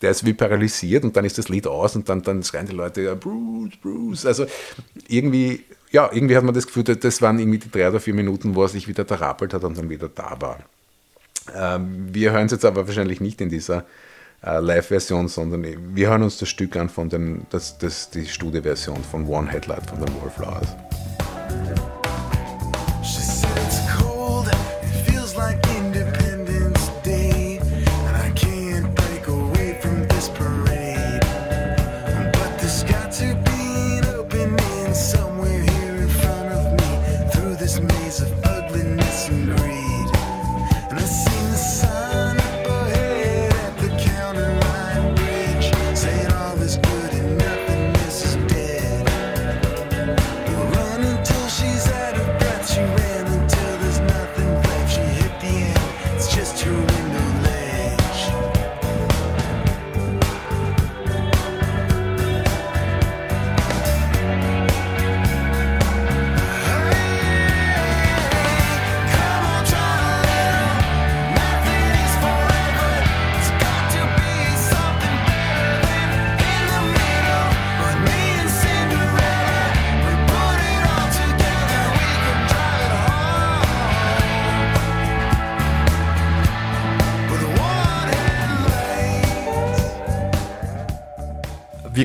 der 0.00 0.10
ist 0.10 0.24
wie 0.24 0.34
paralysiert 0.34 1.04
und 1.04 1.16
dann 1.16 1.24
ist 1.24 1.38
das 1.38 1.48
Lied 1.48 1.66
aus 1.66 1.96
und 1.96 2.08
dann, 2.08 2.22
dann 2.22 2.42
schreien 2.42 2.66
die 2.66 2.74
Leute, 2.74 3.02
ja, 3.02 3.14
Bruce, 3.14 3.76
Bruce. 3.80 4.26
Also 4.26 4.46
irgendwie, 5.08 5.64
ja, 5.90 6.10
irgendwie 6.12 6.36
hat 6.36 6.44
man 6.44 6.54
das 6.54 6.66
Gefühl, 6.66 6.84
das 6.84 7.22
waren 7.22 7.38
irgendwie 7.38 7.58
die 7.58 7.70
drei 7.70 7.88
oder 7.88 8.00
vier 8.00 8.14
Minuten, 8.14 8.54
wo 8.54 8.62
er 8.62 8.68
sich 8.68 8.88
wieder 8.88 9.06
terapelt 9.06 9.54
hat 9.54 9.64
und 9.64 9.76
dann 9.78 9.90
wieder 9.90 10.08
da 10.08 10.36
war. 10.40 10.58
Ähm, 11.54 12.08
wir 12.12 12.32
hören 12.32 12.46
es 12.46 12.52
jetzt 12.52 12.64
aber 12.64 12.86
wahrscheinlich 12.86 13.20
nicht 13.20 13.40
in 13.40 13.48
dieser 13.48 13.84
äh, 14.44 14.58
Live-Version, 14.58 15.28
sondern 15.28 15.64
wir 15.94 16.08
hören 16.08 16.22
uns 16.22 16.38
das 16.38 16.48
Stück 16.48 16.76
an 16.76 16.88
von 16.88 17.08
den, 17.08 17.46
das, 17.50 17.78
das, 17.78 18.10
die 18.10 18.26
Studioversion 18.26 19.02
von 19.04 19.26
One 19.26 19.50
Headlight 19.50 19.88
von 19.88 20.04
den 20.04 20.14
Wallflowers. 20.20 20.76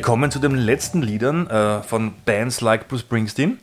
Kommen 0.07 0.31
zu 0.31 0.39
den 0.39 0.55
letzten 0.55 1.01
Liedern 1.01 1.47
äh, 1.47 1.83
von 1.83 2.13
Bands 2.23 2.61
like 2.61 2.87
Bruce 2.87 3.01
Springsteen. 3.01 3.59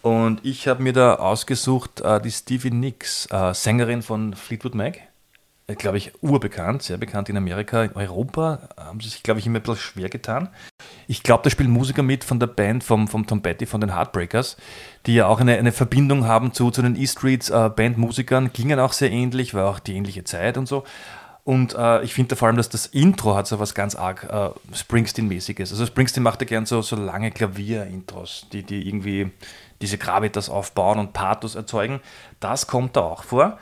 Und 0.00 0.42
ich 0.42 0.66
habe 0.66 0.82
mir 0.82 0.94
da 0.94 1.16
ausgesucht 1.16 2.00
äh, 2.00 2.18
die 2.18 2.30
Stevie 2.30 2.70
Nicks, 2.70 3.26
äh, 3.30 3.52
Sängerin 3.52 4.00
von 4.00 4.32
Fleetwood 4.32 4.74
Mac. 4.74 5.00
Äh, 5.66 5.74
glaube 5.74 5.98
ich, 5.98 6.12
urbekannt, 6.22 6.82
sehr 6.82 6.96
bekannt 6.96 7.28
in 7.28 7.36
Amerika. 7.36 7.84
In 7.84 7.94
Europa 7.94 8.70
haben 8.78 9.00
sie 9.00 9.10
sich, 9.10 9.22
glaube 9.22 9.38
ich, 9.38 9.46
immer 9.46 9.60
bisschen 9.60 9.76
schwer 9.76 10.08
getan. 10.08 10.48
Ich 11.08 11.22
glaube, 11.22 11.42
da 11.44 11.50
spielen 11.50 11.70
Musiker 11.70 12.02
mit 12.02 12.24
von 12.24 12.40
der 12.40 12.46
Band 12.46 12.82
vom, 12.82 13.06
vom 13.06 13.26
Tom 13.26 13.42
Petty, 13.42 13.66
von 13.66 13.82
den 13.82 13.94
Heartbreakers, 13.94 14.56
die 15.04 15.14
ja 15.14 15.26
auch 15.26 15.40
eine, 15.40 15.58
eine 15.58 15.72
Verbindung 15.72 16.26
haben 16.26 16.54
zu, 16.54 16.70
zu 16.70 16.80
den 16.80 16.96
E-Streets 16.96 17.50
äh, 17.50 17.68
klingen 18.54 18.80
auch 18.80 18.94
sehr 18.94 19.10
ähnlich, 19.10 19.52
war 19.52 19.68
auch 19.68 19.78
die 19.78 19.94
ähnliche 19.94 20.24
Zeit 20.24 20.56
und 20.56 20.66
so. 20.66 20.84
Und 21.48 21.74
äh, 21.74 22.02
ich 22.02 22.12
finde 22.12 22.36
vor 22.36 22.48
allem, 22.48 22.58
dass 22.58 22.68
das 22.68 22.84
Intro 22.84 23.34
hat 23.34 23.46
so 23.46 23.58
was 23.58 23.74
ganz 23.74 23.94
arg 23.94 24.24
äh, 24.24 24.50
Springsteen-mäßiges. 24.76 25.70
Also 25.70 25.86
Springsteen 25.86 26.22
macht 26.22 26.42
ja 26.42 26.46
gern 26.46 26.66
so, 26.66 26.82
so 26.82 26.94
lange 26.94 27.30
Klavier-Intros, 27.30 28.48
die, 28.52 28.62
die 28.62 28.86
irgendwie 28.86 29.30
diese 29.80 29.96
Gravitas 29.96 30.50
aufbauen 30.50 30.98
und 30.98 31.14
Pathos 31.14 31.54
erzeugen. 31.54 32.00
Das 32.38 32.66
kommt 32.66 32.96
da 32.96 33.00
auch 33.00 33.24
vor. 33.24 33.58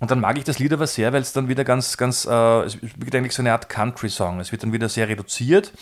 Und 0.00 0.10
dann 0.10 0.18
mag 0.18 0.38
ich 0.38 0.44
das 0.44 0.58
Lied 0.58 0.72
aber 0.72 0.86
sehr, 0.86 1.12
weil 1.12 1.20
es 1.20 1.34
dann 1.34 1.46
wieder 1.46 1.62
ganz, 1.64 1.98
ganz, 1.98 2.24
äh, 2.24 2.62
es 2.62 2.80
wird 2.80 3.14
eigentlich 3.14 3.34
so 3.34 3.42
eine 3.42 3.52
Art 3.52 3.68
Country-Song. 3.68 4.40
Es 4.40 4.50
wird 4.50 4.62
dann 4.62 4.72
wieder 4.72 4.88
sehr 4.88 5.06
reduziert. 5.06 5.74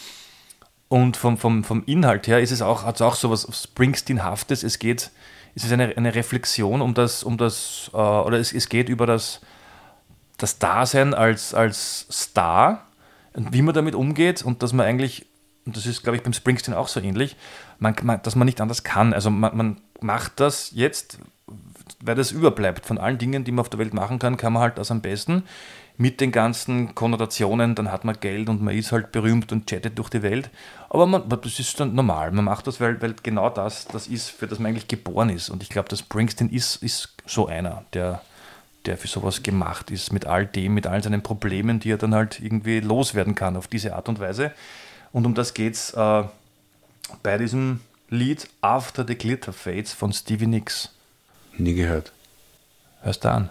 Und 0.88 1.16
vom, 1.16 1.38
vom, 1.38 1.62
vom 1.62 1.84
Inhalt 1.86 2.26
her 2.26 2.40
ist 2.40 2.50
es 2.50 2.62
auch, 2.62 2.82
hat 2.82 2.96
es 2.96 3.00
auch 3.00 3.14
so 3.14 3.30
was 3.30 3.46
Springsteen-haftes. 3.62 4.64
Es 4.64 4.80
geht, 4.80 5.12
es 5.54 5.62
ist 5.62 5.72
eine, 5.72 5.96
eine 5.96 6.16
Reflexion 6.16 6.82
um 6.82 6.94
das, 6.94 7.22
um 7.22 7.38
das, 7.38 7.92
äh, 7.94 7.96
oder 7.96 8.40
es, 8.40 8.52
es 8.52 8.68
geht 8.68 8.88
über 8.88 9.06
das, 9.06 9.40
das 10.44 10.58
Dasein 10.58 11.14
als, 11.14 11.54
als 11.54 12.06
Star 12.12 12.86
und 13.32 13.54
wie 13.54 13.62
man 13.62 13.74
damit 13.74 13.94
umgeht 13.94 14.42
und 14.42 14.62
dass 14.62 14.74
man 14.74 14.84
eigentlich, 14.84 15.24
und 15.64 15.74
das 15.74 15.86
ist, 15.86 16.02
glaube 16.02 16.18
ich, 16.18 16.22
beim 16.22 16.34
Springsteen 16.34 16.74
auch 16.74 16.88
so 16.88 17.00
ähnlich, 17.00 17.36
man, 17.78 17.96
man, 18.02 18.20
dass 18.22 18.36
man 18.36 18.44
nicht 18.44 18.60
anders 18.60 18.84
kann. 18.84 19.14
Also 19.14 19.30
man, 19.30 19.56
man 19.56 19.80
macht 20.02 20.40
das 20.40 20.70
jetzt, 20.74 21.18
weil 22.02 22.14
das 22.14 22.30
überbleibt. 22.30 22.84
Von 22.84 22.98
allen 22.98 23.16
Dingen, 23.16 23.44
die 23.44 23.52
man 23.52 23.60
auf 23.60 23.70
der 23.70 23.78
Welt 23.78 23.94
machen 23.94 24.18
kann, 24.18 24.36
kann 24.36 24.52
man 24.52 24.60
halt 24.60 24.76
das 24.76 24.90
am 24.90 25.00
besten. 25.00 25.44
Mit 25.96 26.20
den 26.20 26.30
ganzen 26.30 26.94
Konnotationen, 26.94 27.74
dann 27.74 27.90
hat 27.90 28.04
man 28.04 28.20
Geld 28.20 28.50
und 28.50 28.60
man 28.60 28.74
ist 28.74 28.92
halt 28.92 29.12
berühmt 29.12 29.50
und 29.50 29.66
chattet 29.66 29.96
durch 29.98 30.10
die 30.10 30.22
Welt. 30.22 30.50
Aber 30.90 31.06
man, 31.06 31.26
das 31.26 31.58
ist 31.58 31.80
dann 31.80 31.94
normal. 31.94 32.32
Man 32.32 32.44
macht 32.44 32.66
das, 32.66 32.82
weil, 32.82 33.00
weil 33.00 33.14
genau 33.22 33.48
das, 33.48 33.86
das 33.86 34.08
ist, 34.08 34.28
für 34.28 34.46
das 34.46 34.58
man 34.58 34.72
eigentlich 34.72 34.88
geboren 34.88 35.30
ist. 35.30 35.48
Und 35.48 35.62
ich 35.62 35.70
glaube, 35.70 35.88
dass 35.88 36.00
Springsteen 36.00 36.50
ist, 36.50 36.82
ist 36.82 37.14
so 37.24 37.46
einer, 37.46 37.86
der, 37.94 38.20
der 38.86 38.98
für 38.98 39.08
sowas 39.08 39.42
gemacht 39.42 39.90
ist, 39.90 40.12
mit 40.12 40.26
all 40.26 40.46
dem, 40.46 40.74
mit 40.74 40.86
all 40.86 41.02
seinen 41.02 41.22
Problemen, 41.22 41.80
die 41.80 41.90
er 41.90 41.98
dann 41.98 42.14
halt 42.14 42.40
irgendwie 42.40 42.80
loswerden 42.80 43.34
kann 43.34 43.56
auf 43.56 43.66
diese 43.66 43.94
Art 43.94 44.08
und 44.08 44.20
Weise. 44.20 44.52
Und 45.12 45.26
um 45.26 45.34
das 45.34 45.54
geht's 45.54 45.92
äh, 45.94 46.24
bei 47.22 47.38
diesem 47.38 47.80
Lied 48.08 48.48
After 48.60 49.06
the 49.06 49.16
Glitter 49.16 49.52
Fades 49.52 49.92
von 49.92 50.12
Stevie 50.12 50.46
Nicks. 50.46 50.90
Nie 51.56 51.74
gehört. 51.74 52.12
Hörst 53.02 53.24
du 53.24 53.30
an? 53.30 53.50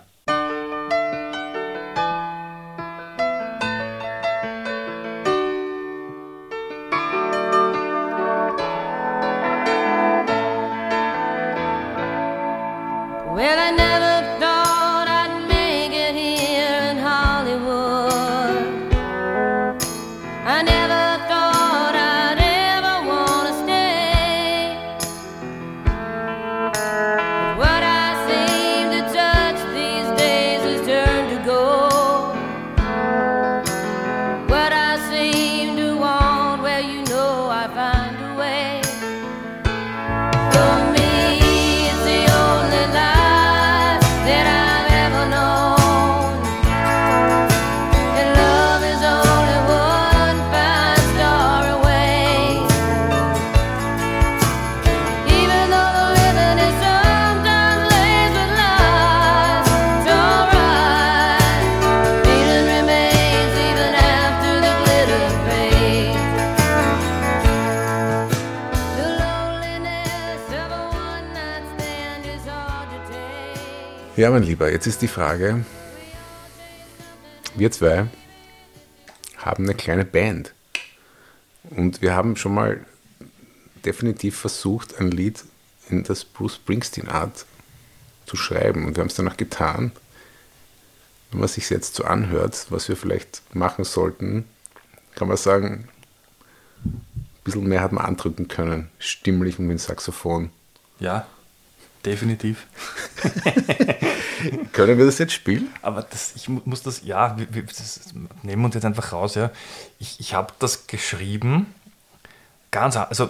Mein 74.34 74.42
Lieber, 74.42 74.72
jetzt 74.72 74.88
ist 74.88 75.04
die 75.04 75.08
Frage, 75.08 75.64
wir 77.54 77.72
zwei 77.72 78.08
haben 79.38 79.66
eine 79.66 79.76
kleine 79.76 80.06
Band 80.06 80.56
und 81.70 82.02
wir 82.02 82.16
haben 82.16 82.36
schon 82.36 82.56
mal 82.56 82.84
definitiv 83.86 84.36
versucht, 84.36 85.00
ein 85.00 85.12
Lied 85.12 85.44
in 85.88 86.02
das 86.02 86.26
Bruce 86.26 86.56
Springsteen-Art 86.56 87.46
zu 88.26 88.36
schreiben 88.36 88.86
und 88.86 88.96
wir 88.96 89.02
haben 89.02 89.10
es 89.10 89.14
danach 89.14 89.38
getan. 89.38 89.92
Wenn 91.30 91.40
man 91.40 91.48
sich 91.48 91.70
jetzt 91.70 91.94
so 91.94 92.04
anhört, 92.04 92.66
was 92.70 92.90
wir 92.90 92.98
vielleicht 92.98 93.44
machen 93.54 93.84
sollten, 93.84 94.46
kann 95.14 95.28
man 95.28 95.38
sagen, 95.38 95.90
ein 96.84 97.06
bisschen 97.44 97.68
mehr 97.68 97.82
hat 97.82 97.92
man 97.92 98.04
andrücken 98.04 98.48
können, 98.48 98.90
stimmlich 98.98 99.60
und 99.60 99.68
mit 99.68 99.78
dem 99.78 99.80
Saxophon. 99.80 100.50
Ja, 101.00 101.28
definitiv. 102.04 102.66
Können 104.74 104.98
wir 104.98 105.06
das 105.06 105.18
jetzt 105.18 105.34
spielen? 105.34 105.70
Aber 105.82 106.02
das, 106.04 106.34
ich 106.36 106.50
mu- 106.50 106.62
muss 106.66 106.82
das, 106.84 107.04
ja, 107.04 107.38
wir, 107.38 107.54
wir, 107.54 107.64
das 107.64 108.14
nehmen 108.42 108.62
wir 108.62 108.66
uns 108.66 108.76
jetzt 108.76 108.86
einfach 108.86 109.12
raus, 109.12 109.36
ja. 109.36 109.52
Ich, 110.00 110.20
ich 110.20 110.34
habe 110.34 110.54
das 110.60 110.88
geschrieben, 110.88 111.74
ganz, 112.72 112.96
also 112.98 113.30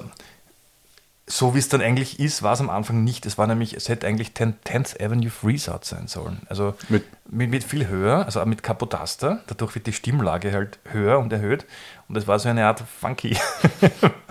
so 1.26 1.56
wie 1.56 1.60
es 1.60 1.70
dann 1.70 1.82
eigentlich 1.82 2.20
ist, 2.20 2.44
war 2.44 2.52
es 2.54 2.60
am 2.60 2.70
Anfang 2.70 3.04
nicht. 3.06 3.26
Es 3.26 3.38
war 3.38 3.48
nämlich, 3.48 3.74
es 3.76 3.88
hätte 3.88 4.06
eigentlich 4.06 4.36
10, 4.36 4.56
10th 4.66 5.02
Avenue 5.04 5.30
Freesout 5.30 5.80
sein 5.84 6.08
sollen. 6.08 6.42
Also 6.50 6.76
Mit- 6.90 7.06
mit, 7.30 7.50
mit, 7.50 7.64
viel 7.64 7.88
höher, 7.88 8.26
also 8.26 8.46
mit 8.46 8.62
Capotaster. 8.62 9.42
Dadurch 9.48 9.74
wird 9.76 9.88
die 9.88 9.94
Stimmlage 9.94 10.52
halt 10.52 10.80
höher 10.92 11.20
und 11.20 11.32
erhöht. 11.32 11.66
Und 12.10 12.18
es 12.18 12.28
war 12.28 12.40
so 12.40 12.50
eine 12.50 12.66
Art 12.66 12.84
funky, 13.00 13.38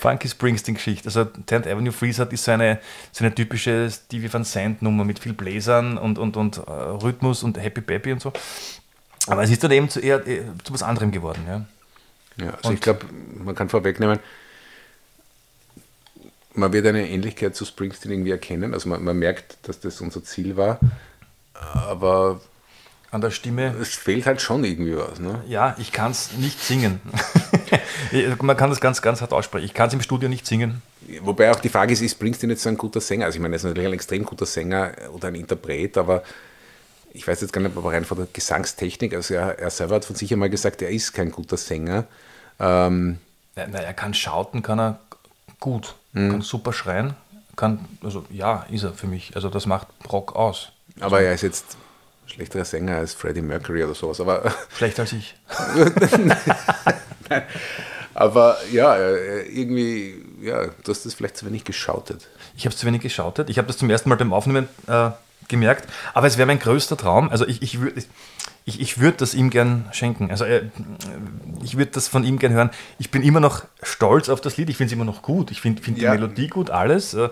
funky 0.00 0.28
Springsteen-Geschichte. 0.28 1.06
Also 1.08 1.20
10th 1.22 1.70
Avenue 1.70 1.92
Freesout 1.92 2.32
ist 2.32 2.44
so 2.44 2.52
eine, 2.52 2.80
so 3.12 3.24
eine 3.24 3.34
typische 3.34 3.90
Stevie 3.90 4.32
Van 4.32 4.44
Sant-Nummer 4.44 5.04
mit 5.04 5.18
viel 5.18 5.32
Bläsern 5.32 5.98
und, 5.98 6.18
und, 6.18 6.36
und 6.36 6.58
äh, 6.58 6.70
Rhythmus 6.70 7.42
und 7.42 7.60
Happy 7.62 7.80
Baby 7.80 8.12
und 8.12 8.20
so. 8.20 8.32
Aber 9.26 9.42
es 9.42 9.50
ist 9.50 9.62
dann 9.62 9.70
eben 9.70 9.88
zu, 9.88 10.00
eher, 10.00 10.26
eher 10.26 10.44
zu 10.64 10.72
was 10.72 10.82
anderem 10.82 11.10
geworden. 11.12 11.44
Ja. 11.46 11.64
Ja, 12.44 12.54
also 12.54 12.68
Und- 12.70 12.74
ich 12.74 12.80
glaube, 12.80 13.06
man 13.44 13.54
kann 13.54 13.68
vorwegnehmen, 13.68 14.18
man 16.54 16.72
wird 16.72 16.86
eine 16.86 17.08
Ähnlichkeit 17.08 17.54
zu 17.54 17.64
Springsteen 17.64 18.12
irgendwie 18.12 18.30
erkennen. 18.32 18.74
Also 18.74 18.88
man, 18.88 19.04
man 19.04 19.18
merkt, 19.18 19.58
dass 19.68 19.80
das 19.80 20.00
unser 20.00 20.24
Ziel 20.24 20.56
war. 20.56 20.80
Aber 21.54 22.40
An 23.12 23.20
der 23.20 23.30
Stimme 23.30 23.74
es 23.80 23.94
fehlt 23.96 24.26
halt 24.26 24.40
schon 24.40 24.62
irgendwie 24.62 24.96
was. 24.96 25.18
Ne? 25.18 25.42
Ja, 25.48 25.74
ich 25.78 25.90
kann 25.90 26.12
es 26.12 26.32
nicht 26.34 26.60
singen. 26.60 27.00
Man 28.42 28.56
kann 28.56 28.70
das 28.70 28.80
ganz, 28.80 29.02
ganz 29.02 29.20
hart 29.20 29.32
aussprechen. 29.32 29.64
Ich 29.64 29.74
kann 29.74 29.88
es 29.88 29.94
im 29.94 30.00
Studio 30.00 30.28
nicht 30.28 30.46
singen. 30.46 30.82
Wobei 31.22 31.50
auch 31.50 31.58
die 31.58 31.68
Frage 31.68 31.92
ist, 31.92 32.02
ist 32.02 32.12
Springsteen 32.12 32.50
jetzt 32.50 32.62
so 32.62 32.68
ein 32.68 32.76
guter 32.78 33.00
Sänger? 33.00 33.26
Also 33.26 33.36
ich 33.36 33.42
meine, 33.42 33.54
er 33.54 33.56
ist 33.56 33.64
natürlich 33.64 33.88
ein 33.88 33.94
extrem 33.94 34.24
guter 34.24 34.46
Sänger 34.46 34.92
oder 35.12 35.28
ein 35.28 35.34
Interpret, 35.34 35.98
aber 35.98 36.22
ich 37.12 37.26
weiß 37.26 37.40
jetzt 37.40 37.52
gar 37.52 37.60
nicht, 37.60 37.76
aber 37.76 37.92
rein 37.92 38.04
von 38.04 38.18
der 38.18 38.28
Gesangstechnik, 38.32 39.14
also 39.14 39.34
er, 39.34 39.58
er 39.58 39.70
selber 39.70 39.96
hat 39.96 40.04
von 40.04 40.14
sich 40.14 40.32
einmal 40.32 40.50
gesagt, 40.50 40.80
er 40.82 40.90
ist 40.90 41.12
kein 41.12 41.32
guter 41.32 41.56
Sänger. 41.56 42.04
Ähm, 42.60 43.18
Ja, 43.56 43.66
na, 43.68 43.80
er 43.80 43.94
kann 43.94 44.14
schauten, 44.14 44.62
kann 44.62 44.78
er 44.78 45.00
gut. 45.58 45.96
Mhm. 46.12 46.30
Kann 46.30 46.42
super 46.42 46.72
schreien. 46.72 47.14
Kann, 47.56 47.84
also 48.04 48.24
ja, 48.30 48.64
ist 48.70 48.84
er 48.84 48.92
für 48.94 49.08
mich. 49.08 49.32
Also 49.34 49.48
das 49.48 49.66
macht 49.66 49.88
Rock 50.10 50.36
aus. 50.36 50.70
aber 51.00 51.20
er 51.22 51.34
ist 51.34 51.42
jetzt 51.42 51.76
schlechterer 52.30 52.64
Sänger 52.64 52.96
als 52.96 53.14
Freddie 53.14 53.42
Mercury 53.42 53.84
oder 53.84 53.94
sowas. 53.94 54.20
Aber 54.20 54.52
Schlechter 54.76 55.02
als 55.02 55.12
ich. 55.12 55.34
Aber 58.14 58.56
ja, 58.72 58.96
äh, 58.96 59.42
irgendwie, 59.48 60.16
ja, 60.42 60.66
du 60.66 60.90
hast 60.90 61.06
das 61.06 61.14
vielleicht 61.14 61.36
zu 61.36 61.46
wenig 61.46 61.64
geschautet. 61.64 62.28
Ich 62.56 62.66
habe 62.66 62.74
zu 62.74 62.86
wenig 62.86 63.02
geschautet. 63.02 63.48
Ich 63.50 63.58
habe 63.58 63.68
das 63.68 63.78
zum 63.78 63.88
ersten 63.88 64.08
Mal 64.08 64.16
beim 64.16 64.32
Aufnehmen 64.32 64.68
äh, 64.88 65.10
gemerkt. 65.48 65.88
Aber 66.12 66.26
es 66.26 66.36
wäre 66.36 66.46
mein 66.46 66.58
größter 66.58 66.96
Traum. 66.96 67.30
Also 67.30 67.46
ich, 67.46 67.62
ich 67.62 67.80
würde 67.80 68.02
ich, 68.66 68.80
ich 68.80 69.00
würd 69.00 69.20
das 69.20 69.32
ihm 69.34 69.48
gern 69.50 69.88
schenken. 69.92 70.30
Also 70.30 70.44
äh, 70.44 70.64
ich 71.62 71.76
würde 71.78 71.92
das 71.92 72.08
von 72.08 72.24
ihm 72.24 72.38
gern 72.38 72.52
hören. 72.52 72.70
Ich 72.98 73.10
bin 73.10 73.22
immer 73.22 73.40
noch 73.40 73.64
stolz 73.82 74.28
auf 74.28 74.40
das 74.40 74.56
Lied. 74.56 74.68
Ich 74.70 74.76
finde 74.76 74.88
es 74.88 74.92
immer 74.92 75.04
noch 75.04 75.22
gut. 75.22 75.50
Ich 75.50 75.60
finde 75.60 75.80
find 75.82 75.98
Ja. 75.98 76.12
die 76.12 76.18
Melodie 76.18 76.48
gut, 76.48 76.68
alles. 76.70 77.14
Äh, 77.14 77.30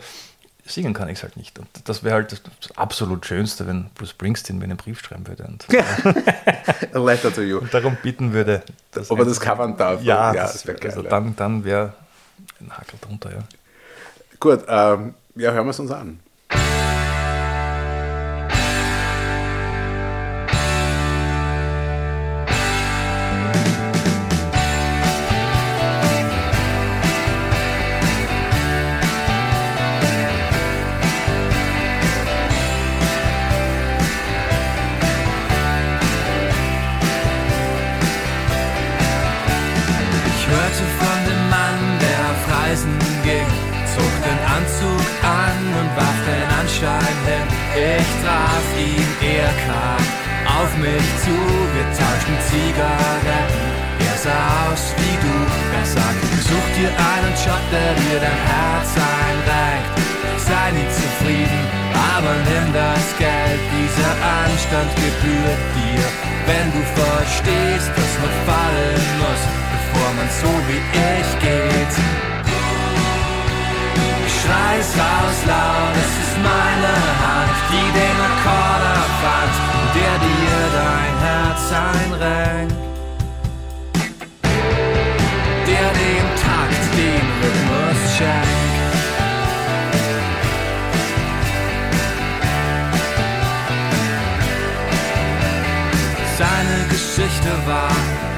singen 0.73 0.95
kann 0.95 1.09
ich 1.09 1.19
es 1.19 1.23
halt 1.23 1.37
nicht. 1.37 1.59
Und 1.59 1.69
das 1.85 2.05
wäre 2.05 2.15
halt 2.17 2.33
das, 2.33 2.43
das 2.61 2.77
absolut 2.77 3.27
Schönste, 3.27 3.67
wenn 3.67 3.91
Bruce 3.95 4.11
Springsteen 4.11 4.59
mir 4.59 4.65
einen 4.65 4.77
Brief 4.77 5.01
schreiben 5.01 5.27
würde 5.27 5.45
und 5.45 5.67
A 6.95 6.99
letter 7.05 7.33
to 7.33 7.43
you. 7.43 7.61
darum 7.71 7.97
bitten 8.03 8.33
würde. 8.33 8.63
dass 8.93 9.11
Ob 9.11 9.19
er 9.19 9.25
das 9.25 9.41
covern 9.41 9.77
darf. 9.77 10.03
Ja, 10.03 10.35
ja 10.35 10.43
das, 10.43 10.53
das 10.53 10.67
wäre 10.67 10.79
geil. 10.79 10.91
also 10.91 11.03
dann, 11.03 11.35
dann 11.37 11.65
wäre 11.65 11.95
ein 12.61 12.71
Hakel 12.77 12.99
drunter, 13.01 13.31
ja. 13.33 13.43
Gut, 14.41 14.65
ähm, 14.69 15.15
ja, 15.35 15.53
hören 15.53 15.67
wir 15.67 15.71
es 15.71 15.81
uns 15.81 15.91
an. 15.91 16.21
Dir. 65.79 66.07
Wenn 66.49 66.69
du 66.77 66.83
verstehst, 67.03 67.91
dass 67.99 68.13
man 68.23 68.33
fallen 68.51 69.07
muss, 69.23 69.43
bevor 69.75 70.09
man 70.19 70.29
so 70.43 70.53
wie 70.69 70.83
ich 71.11 71.31
geht. 71.47 71.95
Ich 74.27 74.35
schrei's 74.43 74.91
raus 75.03 75.39
laut, 75.47 75.95
es 76.05 76.13
ist 76.25 76.28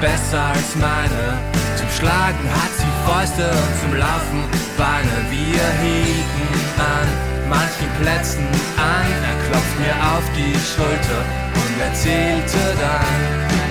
besser 0.01 0.41
als 0.41 0.75
meine. 0.75 1.37
Zum 1.77 1.89
Schlagen 1.93 2.43
hat 2.49 2.73
sie 2.75 2.91
Fäuste 3.05 3.47
und 3.53 3.73
zum 3.79 3.93
Laufen 3.95 4.41
Beine. 4.75 5.17
Wir 5.29 5.65
hielten 5.85 6.49
an 6.81 7.07
manchen 7.47 7.89
Plätzen 8.01 8.45
an. 8.81 9.05
Er 9.29 9.37
klopft 9.45 9.77
mir 9.77 9.95
auf 10.11 10.25
die 10.33 10.57
Schulter 10.57 11.21
und 11.53 11.73
erzählte 11.79 12.61
dann, 12.81 13.17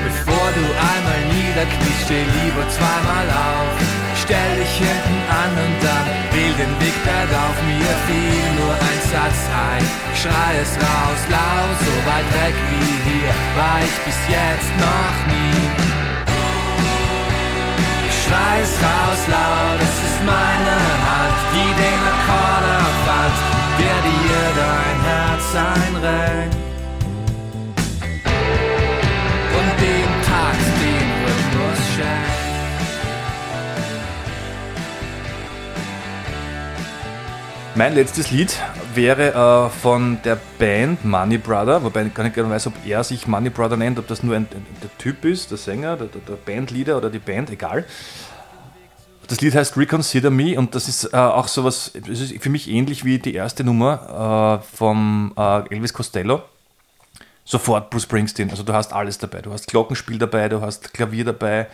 bevor 0.07 0.47
du 0.55 0.65
einmal 0.71 1.21
niederkniest, 1.35 2.07
steh 2.07 2.23
lieber 2.23 2.65
zweimal 2.71 3.27
auf. 3.35 3.75
Stell 4.23 4.53
dich 4.63 4.75
hinten 4.79 5.19
an 5.27 5.53
und 5.59 5.77
dann 5.83 6.07
wähl 6.31 6.55
den 6.55 6.75
Weg 6.79 6.95
bergauf. 7.03 7.57
Mir 7.67 7.93
fiel 8.07 8.47
nur 8.55 8.75
ein 8.79 9.01
Satz 9.11 9.41
ein. 9.51 9.83
Schrei 10.15 10.53
es 10.63 10.79
raus, 10.79 11.23
laut, 11.27 11.75
so 11.83 11.95
weit 12.07 12.29
weg 12.39 12.55
wie 12.71 12.95
hier 13.11 13.33
war 13.59 13.83
ich 13.83 13.97
bis 14.07 14.21
jetzt 14.31 14.71
noch 14.79 15.19
nie. 15.27 15.70
Ich 18.31 18.37
schrei 18.37 18.61
es 18.63 18.75
raus 18.81 19.23
laut, 19.27 19.81
es 19.83 19.97
ist 20.09 20.21
meine 20.25 20.77
Hand, 21.05 21.39
die 21.53 21.71
den 21.83 22.01
Akkord 22.13 22.65
erfand, 22.79 23.37
der 23.81 23.97
dir 24.07 24.43
dein 24.55 24.99
Herz 25.11 25.47
einrenkt. 25.57 26.57
Und 29.59 29.71
dem 29.81 30.11
Takt 30.29 30.69
den 30.81 31.09
Rhythmus 31.25 31.81
schenkt. 31.97 32.39
Mein 37.75 37.95
letztes 37.95 38.31
Lied 38.31 38.53
wäre 39.01 39.33
äh, 39.33 39.71
von 39.71 40.19
der 40.25 40.39
Band 40.59 41.05
Money 41.07 41.39
Brother, 41.39 41.83
wobei 41.83 42.05
ich 42.05 42.13
gar 42.13 42.25
nicht 42.25 42.35
genau 42.35 42.51
weiß, 42.51 42.67
ob 42.67 42.75
er 42.85 43.03
sich 43.03 43.27
Money 43.27 43.49
Brother 43.49 43.79
nennt, 43.79 43.99
ob 43.99 44.07
das 44.07 44.23
nur 44.23 44.37
ein, 44.37 44.47
ein, 44.55 44.67
der 44.83 44.97
Typ 44.99 45.25
ist, 45.25 45.51
der 45.51 45.57
Sänger, 45.57 45.97
der, 45.97 46.09
der, 46.09 46.21
der 46.21 46.35
Bandleader 46.35 46.99
oder 46.99 47.09
die 47.09 47.19
Band, 47.19 47.49
egal. 47.51 47.87
Das 49.27 49.41
Lied 49.41 49.55
heißt 49.55 49.79
Reconsider 49.79 50.31
Me 50.31 50.59
und 50.59 50.75
das 50.75 50.87
ist 50.87 51.15
äh, 51.15 51.17
auch 51.17 51.49
sowas, 51.49 51.93
das 51.95 52.21
ist 52.21 52.43
für 52.43 52.51
mich 52.51 52.69
ähnlich 52.69 53.05
wie 53.05 53.19
die 53.19 53.33
erste 53.33 53.65
Nummer 53.65 54.61
äh, 54.61 54.77
vom 54.77 55.33
äh, 55.37 55.75
Elvis 55.75 55.95
Costello. 55.95 56.43
Sofort 57.45 57.89
Bruce 57.89 58.03
Springsteen, 58.03 58.51
also 58.51 58.63
du 58.63 58.75
hast 58.75 58.93
alles 58.93 59.17
dabei. 59.17 59.41
Du 59.41 59.51
hast 59.51 59.67
Glockenspiel 59.67 60.19
dabei, 60.19 60.49
du 60.51 60.61
hast 60.61 60.93
Klavier 60.93 61.25
dabei, 61.25 61.69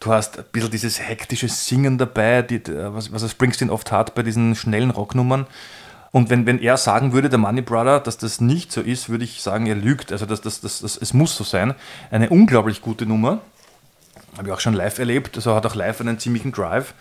du 0.00 0.10
hast 0.10 0.38
ein 0.38 0.44
bisschen 0.50 0.70
dieses 0.70 1.00
hektische 1.00 1.48
Singen 1.48 1.98
dabei, 1.98 2.40
die, 2.40 2.62
was, 2.66 3.12
was 3.12 3.30
Springsteen 3.30 3.68
oft 3.68 3.92
hat 3.92 4.14
bei 4.14 4.22
diesen 4.22 4.54
schnellen 4.54 4.90
Rocknummern. 4.90 5.46
Und 6.12 6.28
wenn, 6.30 6.46
wenn 6.46 6.60
er 6.60 6.76
sagen 6.76 7.12
würde, 7.14 7.30
der 7.30 7.38
Money 7.38 7.62
Brother, 7.62 7.98
dass 7.98 8.18
das 8.18 8.40
nicht 8.40 8.70
so 8.70 8.82
ist, 8.82 9.08
würde 9.08 9.24
ich 9.24 9.40
sagen, 9.42 9.66
er 9.66 9.74
lügt. 9.74 10.12
Also 10.12 10.26
das, 10.26 10.42
das, 10.42 10.60
das, 10.60 10.80
das, 10.80 10.96
es 10.96 11.14
muss 11.14 11.34
so 11.34 11.42
sein. 11.42 11.74
Eine 12.10 12.28
unglaublich 12.28 12.82
gute 12.82 13.06
Nummer. 13.06 13.40
Habe 14.36 14.48
ich 14.48 14.54
auch 14.54 14.60
schon 14.60 14.74
live 14.74 14.98
erlebt. 14.98 15.36
Also 15.36 15.54
hat 15.54 15.64
auch 15.66 15.74
live 15.74 16.00
einen 16.02 16.18
ziemlichen 16.18 16.52
Drive. 16.52 16.94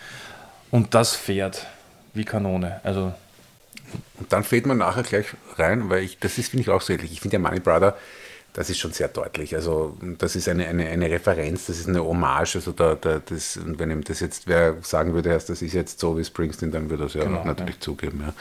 Und 0.72 0.94
das 0.96 1.14
fährt 1.14 1.68
wie 2.14 2.24
Kanone. 2.24 2.80
Also 2.84 3.14
Und 4.20 4.32
dann 4.32 4.44
fällt 4.46 4.66
man 4.66 4.78
nachher 4.78 5.04
gleich 5.04 5.28
rein, 5.58 5.90
weil 5.90 6.04
ich, 6.04 6.20
das 6.20 6.38
ist, 6.38 6.50
finde 6.52 6.62
ich 6.62 6.70
auch 6.70 6.82
so 6.82 6.94
ähnlich. 6.94 7.12
Ich 7.12 7.20
finde, 7.22 7.38
der 7.38 7.40
Money 7.42 7.60
Brother, 7.60 7.98
das 8.54 8.70
ist 8.70 8.80
schon 8.80 8.92
sehr 8.94 9.08
deutlich. 9.10 9.56
Also, 9.56 9.98
das 10.20 10.36
ist 10.36 10.48
eine, 10.50 10.68
eine, 10.68 10.88
eine 10.88 11.10
Referenz, 11.10 11.68
das 11.68 11.80
ist 11.80 11.88
eine 11.88 12.04
Hommage. 12.04 12.56
Also, 12.56 12.72
da, 12.72 12.96
da, 12.96 13.20
das, 13.20 13.58
und 13.58 13.80
wenn 13.80 13.92
ihm 13.92 14.04
das 14.04 14.20
jetzt 14.20 14.48
wer 14.48 14.76
sagen 14.82 15.14
würde, 15.14 15.30
das 15.30 15.50
ist 15.50 15.74
jetzt 15.74 16.00
so 16.00 16.18
wie 16.18 16.24
Springsteen, 16.26 16.72
dann 16.72 16.90
würde 16.90 17.04
er 17.04 17.08
es 17.08 17.14
ja 17.14 17.24
Genau, 17.24 17.44
natürlich 17.46 17.80
zugeben. 17.80 18.24
Ja. 18.26 18.34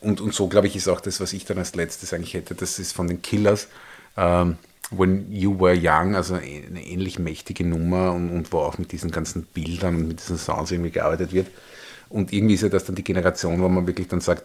Und, 0.00 0.20
und 0.20 0.34
so, 0.34 0.48
glaube 0.48 0.66
ich, 0.66 0.76
ist 0.76 0.88
auch 0.88 1.00
das, 1.00 1.20
was 1.20 1.32
ich 1.32 1.44
dann 1.44 1.58
als 1.58 1.74
letztes 1.74 2.12
eigentlich 2.12 2.34
hätte, 2.34 2.54
das 2.54 2.78
ist 2.78 2.92
von 2.92 3.08
den 3.08 3.22
Killers. 3.22 3.68
Ähm, 4.16 4.56
When 4.90 5.30
You 5.30 5.58
Were 5.60 5.78
Young, 5.78 6.14
also 6.14 6.34
eine 6.34 6.86
ähnlich 6.86 7.18
mächtige 7.18 7.64
Nummer 7.64 8.12
und, 8.12 8.30
und 8.30 8.52
wo 8.52 8.60
auch 8.60 8.78
mit 8.78 8.92
diesen 8.92 9.10
ganzen 9.10 9.44
Bildern 9.44 9.96
und 9.96 10.08
mit 10.08 10.20
diesen 10.20 10.38
Sounds 10.38 10.70
irgendwie 10.70 10.90
gearbeitet 10.90 11.32
wird. 11.32 11.48
Und 12.08 12.32
irgendwie 12.32 12.54
ist 12.54 12.62
ja 12.62 12.68
das 12.70 12.84
dann 12.84 12.94
die 12.94 13.04
Generation, 13.04 13.60
wo 13.60 13.68
man 13.68 13.86
wirklich 13.86 14.08
dann 14.08 14.20
sagt, 14.20 14.44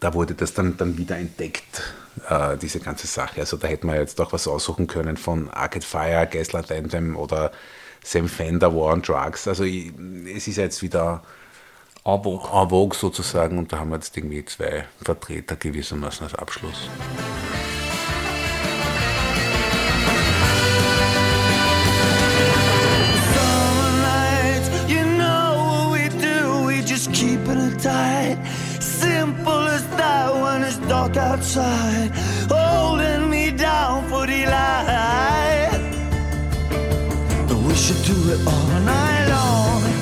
da 0.00 0.14
wurde 0.14 0.34
das 0.34 0.54
dann, 0.54 0.76
dann 0.76 0.96
wieder 0.96 1.16
entdeckt, 1.16 1.94
äh, 2.28 2.56
diese 2.56 2.80
ganze 2.80 3.06
Sache. 3.06 3.40
Also 3.40 3.56
da 3.56 3.68
hätte 3.68 3.86
man 3.86 3.96
jetzt 3.96 4.20
auch 4.20 4.32
was 4.32 4.48
aussuchen 4.48 4.86
können 4.86 5.16
von 5.16 5.48
Arcade 5.50 5.86
Fire, 5.86 6.28
Gaslight 6.30 6.72
Anthem 6.72 7.16
oder 7.16 7.52
Sam 8.02 8.28
Fender, 8.28 8.74
War 8.74 8.92
on 8.92 9.02
Drugs. 9.02 9.46
Also 9.46 9.64
es 9.64 10.48
ist 10.48 10.56
ja 10.56 10.64
jetzt 10.64 10.82
wieder 10.82 11.22
en 12.04 12.22
vogue. 12.22 12.48
en 12.52 12.68
vogue 12.68 12.94
sozusagen 12.96 13.58
und 13.58 13.72
da 13.72 13.78
haben 13.78 13.90
wir 13.90 13.96
jetzt 13.96 14.16
irgendwie 14.16 14.44
zwei 14.44 14.84
Vertreter 15.02 15.56
gewissermaßen 15.56 16.24
als 16.24 16.34
Abschluss. 16.34 16.88
Summer 23.34 23.90
nights, 24.02 24.68
you 24.88 25.02
know 25.18 25.90
what 25.90 25.92
we 25.92 26.08
do, 26.20 26.66
we 26.66 26.82
just 26.82 27.12
keeping 27.12 27.58
it 27.58 27.82
tight. 27.82 28.38
Simple 28.80 29.68
as 29.68 29.84
that 29.96 30.32
when 30.34 30.62
it's 30.62 30.78
dark 30.88 31.16
outside, 31.16 32.10
holding 32.48 33.28
me 33.28 33.50
down 33.50 34.04
for 34.08 34.26
the 34.26 34.46
light. 34.46 35.80
We 37.68 37.76
should 37.76 38.02
do 38.04 38.32
it 38.32 38.46
all 38.46 38.80
night 38.80 39.28
long. 39.28 39.99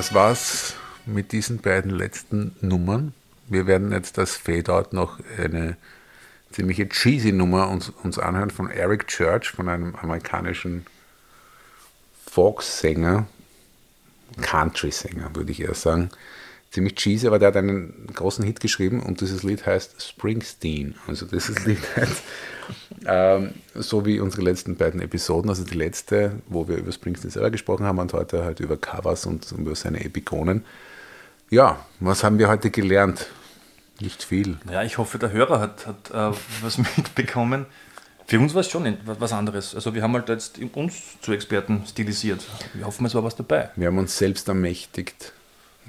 Das 0.00 0.14
war's 0.14 0.74
mit 1.04 1.30
diesen 1.30 1.58
beiden 1.58 1.90
letzten 1.90 2.56
Nummern. 2.62 3.12
Wir 3.48 3.66
werden 3.66 3.92
jetzt 3.92 4.16
das 4.16 4.34
Fade-Out 4.34 4.94
noch 4.94 5.18
eine 5.36 5.76
ziemliche 6.50 6.88
cheesy 6.88 7.32
Nummer 7.32 7.68
uns, 7.68 7.90
uns 7.90 8.18
anhören 8.18 8.48
von 8.48 8.70
Eric 8.70 9.08
Church, 9.08 9.50
von 9.50 9.68
einem 9.68 9.94
amerikanischen 9.96 10.86
Folksänger, 12.30 13.26
Country-Sänger, 14.40 15.36
würde 15.36 15.52
ich 15.52 15.60
eher 15.60 15.74
sagen. 15.74 16.08
Ziemlich 16.70 16.94
cheesy, 16.94 17.26
aber 17.26 17.40
der 17.40 17.48
hat 17.48 17.56
einen 17.56 18.06
großen 18.14 18.44
Hit 18.44 18.60
geschrieben 18.60 19.00
und 19.00 19.20
dieses 19.20 19.42
Lied 19.42 19.66
heißt 19.66 20.00
Springsteen. 20.00 20.94
Also 21.08 21.26
dieses 21.26 21.64
Lied 21.66 21.80
heißt, 21.96 22.22
ähm, 23.06 23.54
so 23.74 24.06
wie 24.06 24.20
unsere 24.20 24.42
letzten 24.42 24.76
beiden 24.76 25.00
Episoden, 25.00 25.50
also 25.50 25.64
die 25.64 25.74
letzte, 25.74 26.36
wo 26.46 26.68
wir 26.68 26.76
über 26.76 26.92
Springsteen 26.92 27.32
selber 27.32 27.50
gesprochen 27.50 27.86
haben 27.86 27.98
und 27.98 28.12
heute 28.12 28.44
halt 28.44 28.60
über 28.60 28.76
Covers 28.76 29.26
und 29.26 29.50
über 29.50 29.74
seine 29.74 30.04
Epikonen. 30.04 30.64
Ja, 31.50 31.84
was 31.98 32.22
haben 32.22 32.38
wir 32.38 32.48
heute 32.48 32.70
gelernt? 32.70 33.26
Nicht 33.98 34.22
viel. 34.22 34.56
Ja, 34.70 34.84
ich 34.84 34.96
hoffe, 34.96 35.18
der 35.18 35.32
Hörer 35.32 35.58
hat, 35.58 35.88
hat 35.88 36.10
äh, 36.12 36.36
was 36.62 36.78
mitbekommen. 36.96 37.66
Für 38.28 38.38
uns 38.38 38.54
war 38.54 38.60
es 38.60 38.70
schon 38.70 38.96
was 39.04 39.32
anderes. 39.32 39.74
Also 39.74 39.92
wir 39.92 40.04
haben 40.04 40.12
halt 40.12 40.28
jetzt 40.28 40.60
uns 40.74 41.20
zu 41.20 41.32
Experten 41.32 41.82
stilisiert. 41.84 42.46
Wir 42.74 42.86
hoffen, 42.86 43.04
es 43.06 43.14
war 43.16 43.24
was 43.24 43.34
dabei. 43.34 43.70
Wir 43.74 43.88
haben 43.88 43.98
uns 43.98 44.16
selbst 44.16 44.46
ermächtigt 44.46 45.32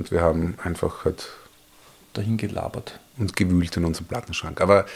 und 0.02 0.10
wir 0.10 0.22
haben 0.22 0.56
einfach 0.64 1.06
halt 1.06 1.30
Dahin 2.14 2.38
gelabert. 2.38 3.00
und 3.20 3.36
gewühlt 3.36 3.78
in 3.78 3.86
unserem 3.86 4.08
Plattenschrank. 4.08 4.60
Aber 4.60 4.88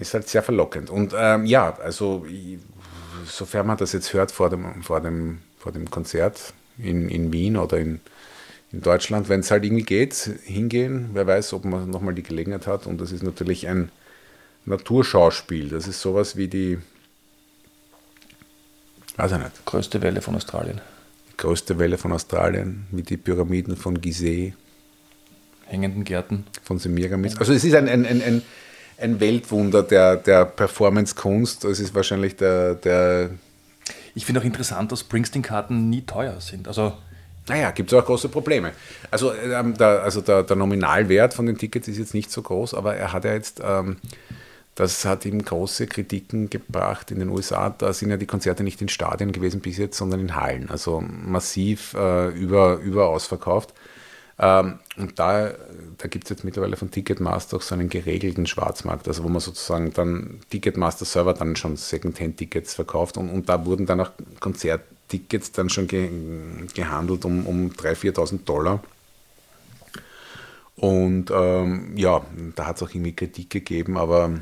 ist 0.00 0.14
halt 0.14 0.30
sehr 0.30 0.42
verlockend. 0.42 0.88
Und 0.88 1.12
ähm, 1.14 1.44
ja, 1.44 1.78
also 1.78 2.26
sofern 3.26 3.66
man 3.66 3.76
das 3.76 3.92
jetzt 3.92 4.14
hört 4.14 4.32
vor 4.32 4.48
dem, 4.48 4.82
vor 4.82 5.02
dem, 5.02 5.42
vor 5.58 5.72
dem 5.72 5.90
Konzert 5.90 6.54
in, 6.78 7.10
in 7.10 7.34
Wien 7.34 7.58
oder 7.58 7.76
in, 7.76 8.00
in 8.72 8.80
Deutschland, 8.80 9.28
wenn 9.28 9.40
es 9.40 9.50
halt 9.50 9.62
irgendwie 9.62 9.84
geht, 9.84 10.14
hingehen, 10.44 11.10
wer 11.12 11.26
weiß, 11.26 11.52
ob 11.52 11.66
man 11.66 11.90
nochmal 11.90 12.14
die 12.14 12.22
Gelegenheit 12.22 12.66
hat. 12.66 12.86
Und 12.86 12.98
das 12.98 13.12
ist 13.12 13.22
natürlich 13.22 13.68
ein 13.68 13.92
Naturschauspiel. 14.64 15.68
Das 15.68 15.86
ist 15.86 16.00
sowas 16.00 16.36
wie 16.36 16.48
die, 16.48 16.78
weiß 19.18 19.32
ich 19.32 19.38
nicht, 19.38 19.66
Größte 19.66 20.00
Welle 20.00 20.22
von 20.22 20.34
Australien. 20.34 20.80
Größte 21.36 21.78
Welle 21.78 21.98
von 21.98 22.12
Australien, 22.12 22.86
wie 22.90 23.02
die 23.02 23.16
Pyramiden 23.16 23.76
von 23.76 24.00
Gizeh. 24.00 24.54
Hängenden 25.66 26.04
Gärten. 26.04 26.44
von 26.62 26.78
Semiramis. 26.78 27.36
Also 27.38 27.52
es 27.52 27.64
ist 27.64 27.74
ein, 27.74 27.88
ein, 27.88 28.04
ein, 28.04 28.22
ein, 28.22 28.42
ein 28.98 29.20
Weltwunder 29.20 29.82
der, 29.82 30.16
der 30.16 30.44
Performance-Kunst. 30.44 31.64
Es 31.64 31.80
ist 31.80 31.94
wahrscheinlich 31.94 32.36
der, 32.36 32.74
der 32.74 33.30
Ich 34.14 34.26
finde 34.26 34.40
auch 34.40 34.44
interessant, 34.44 34.92
dass 34.92 35.00
Springsteen-Karten 35.00 35.88
nie 35.88 36.02
teuer 36.02 36.40
sind. 36.40 36.68
Also 36.68 36.92
naja, 37.48 37.72
gibt 37.72 37.92
es 37.92 37.98
auch 37.98 38.04
große 38.04 38.28
Probleme. 38.28 38.72
Also, 39.10 39.34
ähm, 39.34 39.76
der, 39.76 40.02
also 40.02 40.20
der, 40.20 40.44
der 40.44 40.56
Nominalwert 40.56 41.34
von 41.34 41.46
den 41.46 41.58
Tickets 41.58 41.88
ist 41.88 41.98
jetzt 41.98 42.14
nicht 42.14 42.30
so 42.30 42.42
groß, 42.42 42.74
aber 42.74 42.94
er 42.94 43.12
hat 43.12 43.24
ja 43.24 43.32
jetzt, 43.32 43.60
ähm, 43.64 43.96
das 44.74 45.04
hat 45.04 45.26
ihm 45.26 45.44
große 45.44 45.86
Kritiken 45.86 46.48
gebracht 46.48 47.10
in 47.10 47.18
den 47.18 47.28
USA. 47.28 47.70
Da 47.70 47.92
sind 47.92 48.10
ja 48.10 48.16
die 48.16 48.26
Konzerte 48.26 48.62
nicht 48.62 48.80
in 48.80 48.88
Stadien 48.88 49.32
gewesen 49.32 49.60
bis 49.60 49.76
jetzt, 49.76 49.98
sondern 49.98 50.20
in 50.20 50.36
Hallen. 50.36 50.70
Also 50.70 51.02
massiv 51.02 51.94
äh, 51.94 52.28
über, 52.28 52.76
über 52.78 53.08
ausverkauft. 53.08 53.74
Ähm, 54.38 54.78
und 54.96 55.18
da, 55.18 55.52
da 55.98 56.08
gibt 56.08 56.24
es 56.24 56.30
jetzt 56.30 56.44
mittlerweile 56.44 56.76
von 56.76 56.90
Ticketmaster 56.90 57.58
auch 57.58 57.62
so 57.62 57.74
einen 57.74 57.90
geregelten 57.90 58.46
Schwarzmarkt, 58.46 59.06
also 59.08 59.24
wo 59.24 59.28
man 59.28 59.40
sozusagen 59.40 59.92
dann 59.92 60.40
Ticketmaster-Server 60.50 61.34
dann 61.34 61.54
schon 61.54 61.76
Secondhand-Tickets 61.76 62.74
verkauft 62.74 63.18
und, 63.18 63.28
und 63.28 63.50
da 63.50 63.66
wurden 63.66 63.84
dann 63.84 64.00
auch 64.00 64.10
Konzerttickets 64.40 65.52
dann 65.52 65.68
schon 65.68 65.86
ge 65.86 66.10
gehandelt 66.74 67.26
um, 67.26 67.46
um 67.46 67.70
3.000, 67.70 68.14
4.000 68.14 68.44
Dollar. 68.44 68.82
Und 70.76 71.30
ähm, 71.30 71.92
ja, 71.96 72.22
da 72.56 72.66
hat 72.66 72.76
es 72.76 72.82
auch 72.82 72.90
irgendwie 72.90 73.14
Kritik 73.14 73.50
gegeben, 73.50 73.98
aber 73.98 74.40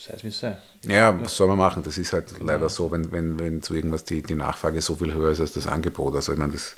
sei 0.00 0.14
es 0.14 0.24
wie 0.24 0.28
es 0.28 0.40
sei. 0.40 0.56
ja, 0.82 1.20
was 1.20 1.36
soll 1.36 1.48
man 1.48 1.58
machen? 1.58 1.82
Das 1.82 1.98
ist 1.98 2.12
halt 2.12 2.40
leider 2.40 2.68
so, 2.68 2.90
wenn, 2.90 3.12
wenn, 3.12 3.38
wenn 3.38 3.62
zu 3.62 3.74
irgendwas 3.74 4.04
die, 4.04 4.22
die 4.22 4.34
Nachfrage 4.34 4.80
so 4.80 4.96
viel 4.96 5.12
höher 5.12 5.30
ist 5.30 5.40
als 5.40 5.52
das 5.52 5.66
Angebot. 5.66 6.14
Also 6.14 6.32
ich 6.32 6.38
meine, 6.38 6.52
das, 6.52 6.74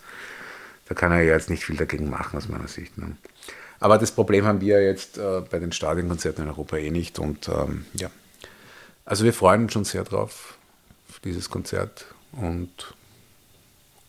da 0.89 0.95
kann 0.95 1.12
er 1.12 1.23
ja 1.23 1.35
jetzt 1.35 1.51
nicht 1.51 1.64
viel 1.64 1.77
dagegen 1.77 2.11
machen, 2.11 2.37
aus 2.37 2.49
meiner 2.49 2.68
Sicht. 2.68 2.99
Ne? 2.99 3.16
Aber 3.81 3.99
das 3.99 4.12
Problem 4.12 4.45
haben 4.45 4.61
wir 4.61 4.83
jetzt 4.83 5.18
äh, 5.18 5.43
bei 5.51 5.59
den 5.59 5.73
Stadionkonzerten 5.73 6.45
in 6.45 6.51
Europa 6.51 6.77
eh 6.77 6.91
nicht. 6.91 7.18
Und 7.18 7.49
ähm, 7.49 7.87
ja, 7.95 8.11
also 9.05 9.25
wir 9.25 9.33
freuen 9.33 9.64
uns 9.64 9.73
schon 9.73 9.85
sehr 9.85 10.05
drauf, 10.05 10.59
auf 11.09 11.18
dieses 11.20 11.51
Konzert 11.51 12.07
und 12.33 12.95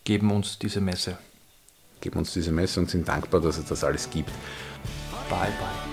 Geben 0.03 0.32
uns 0.32 0.59
diese 0.59 0.82
Messe. 0.82 1.18
geben 2.01 2.20
uns 2.20 2.34
diese 2.34 2.51
Messe 2.51 2.80
und 2.80 2.89
sind 2.89 3.07
dankbar, 3.07 3.39
dass 3.39 3.57
es 3.57 3.66
das 3.66 3.84
alles 3.84 4.09
gibt. 4.09 4.32
Bye, 5.30 5.53
bye. 5.59 5.84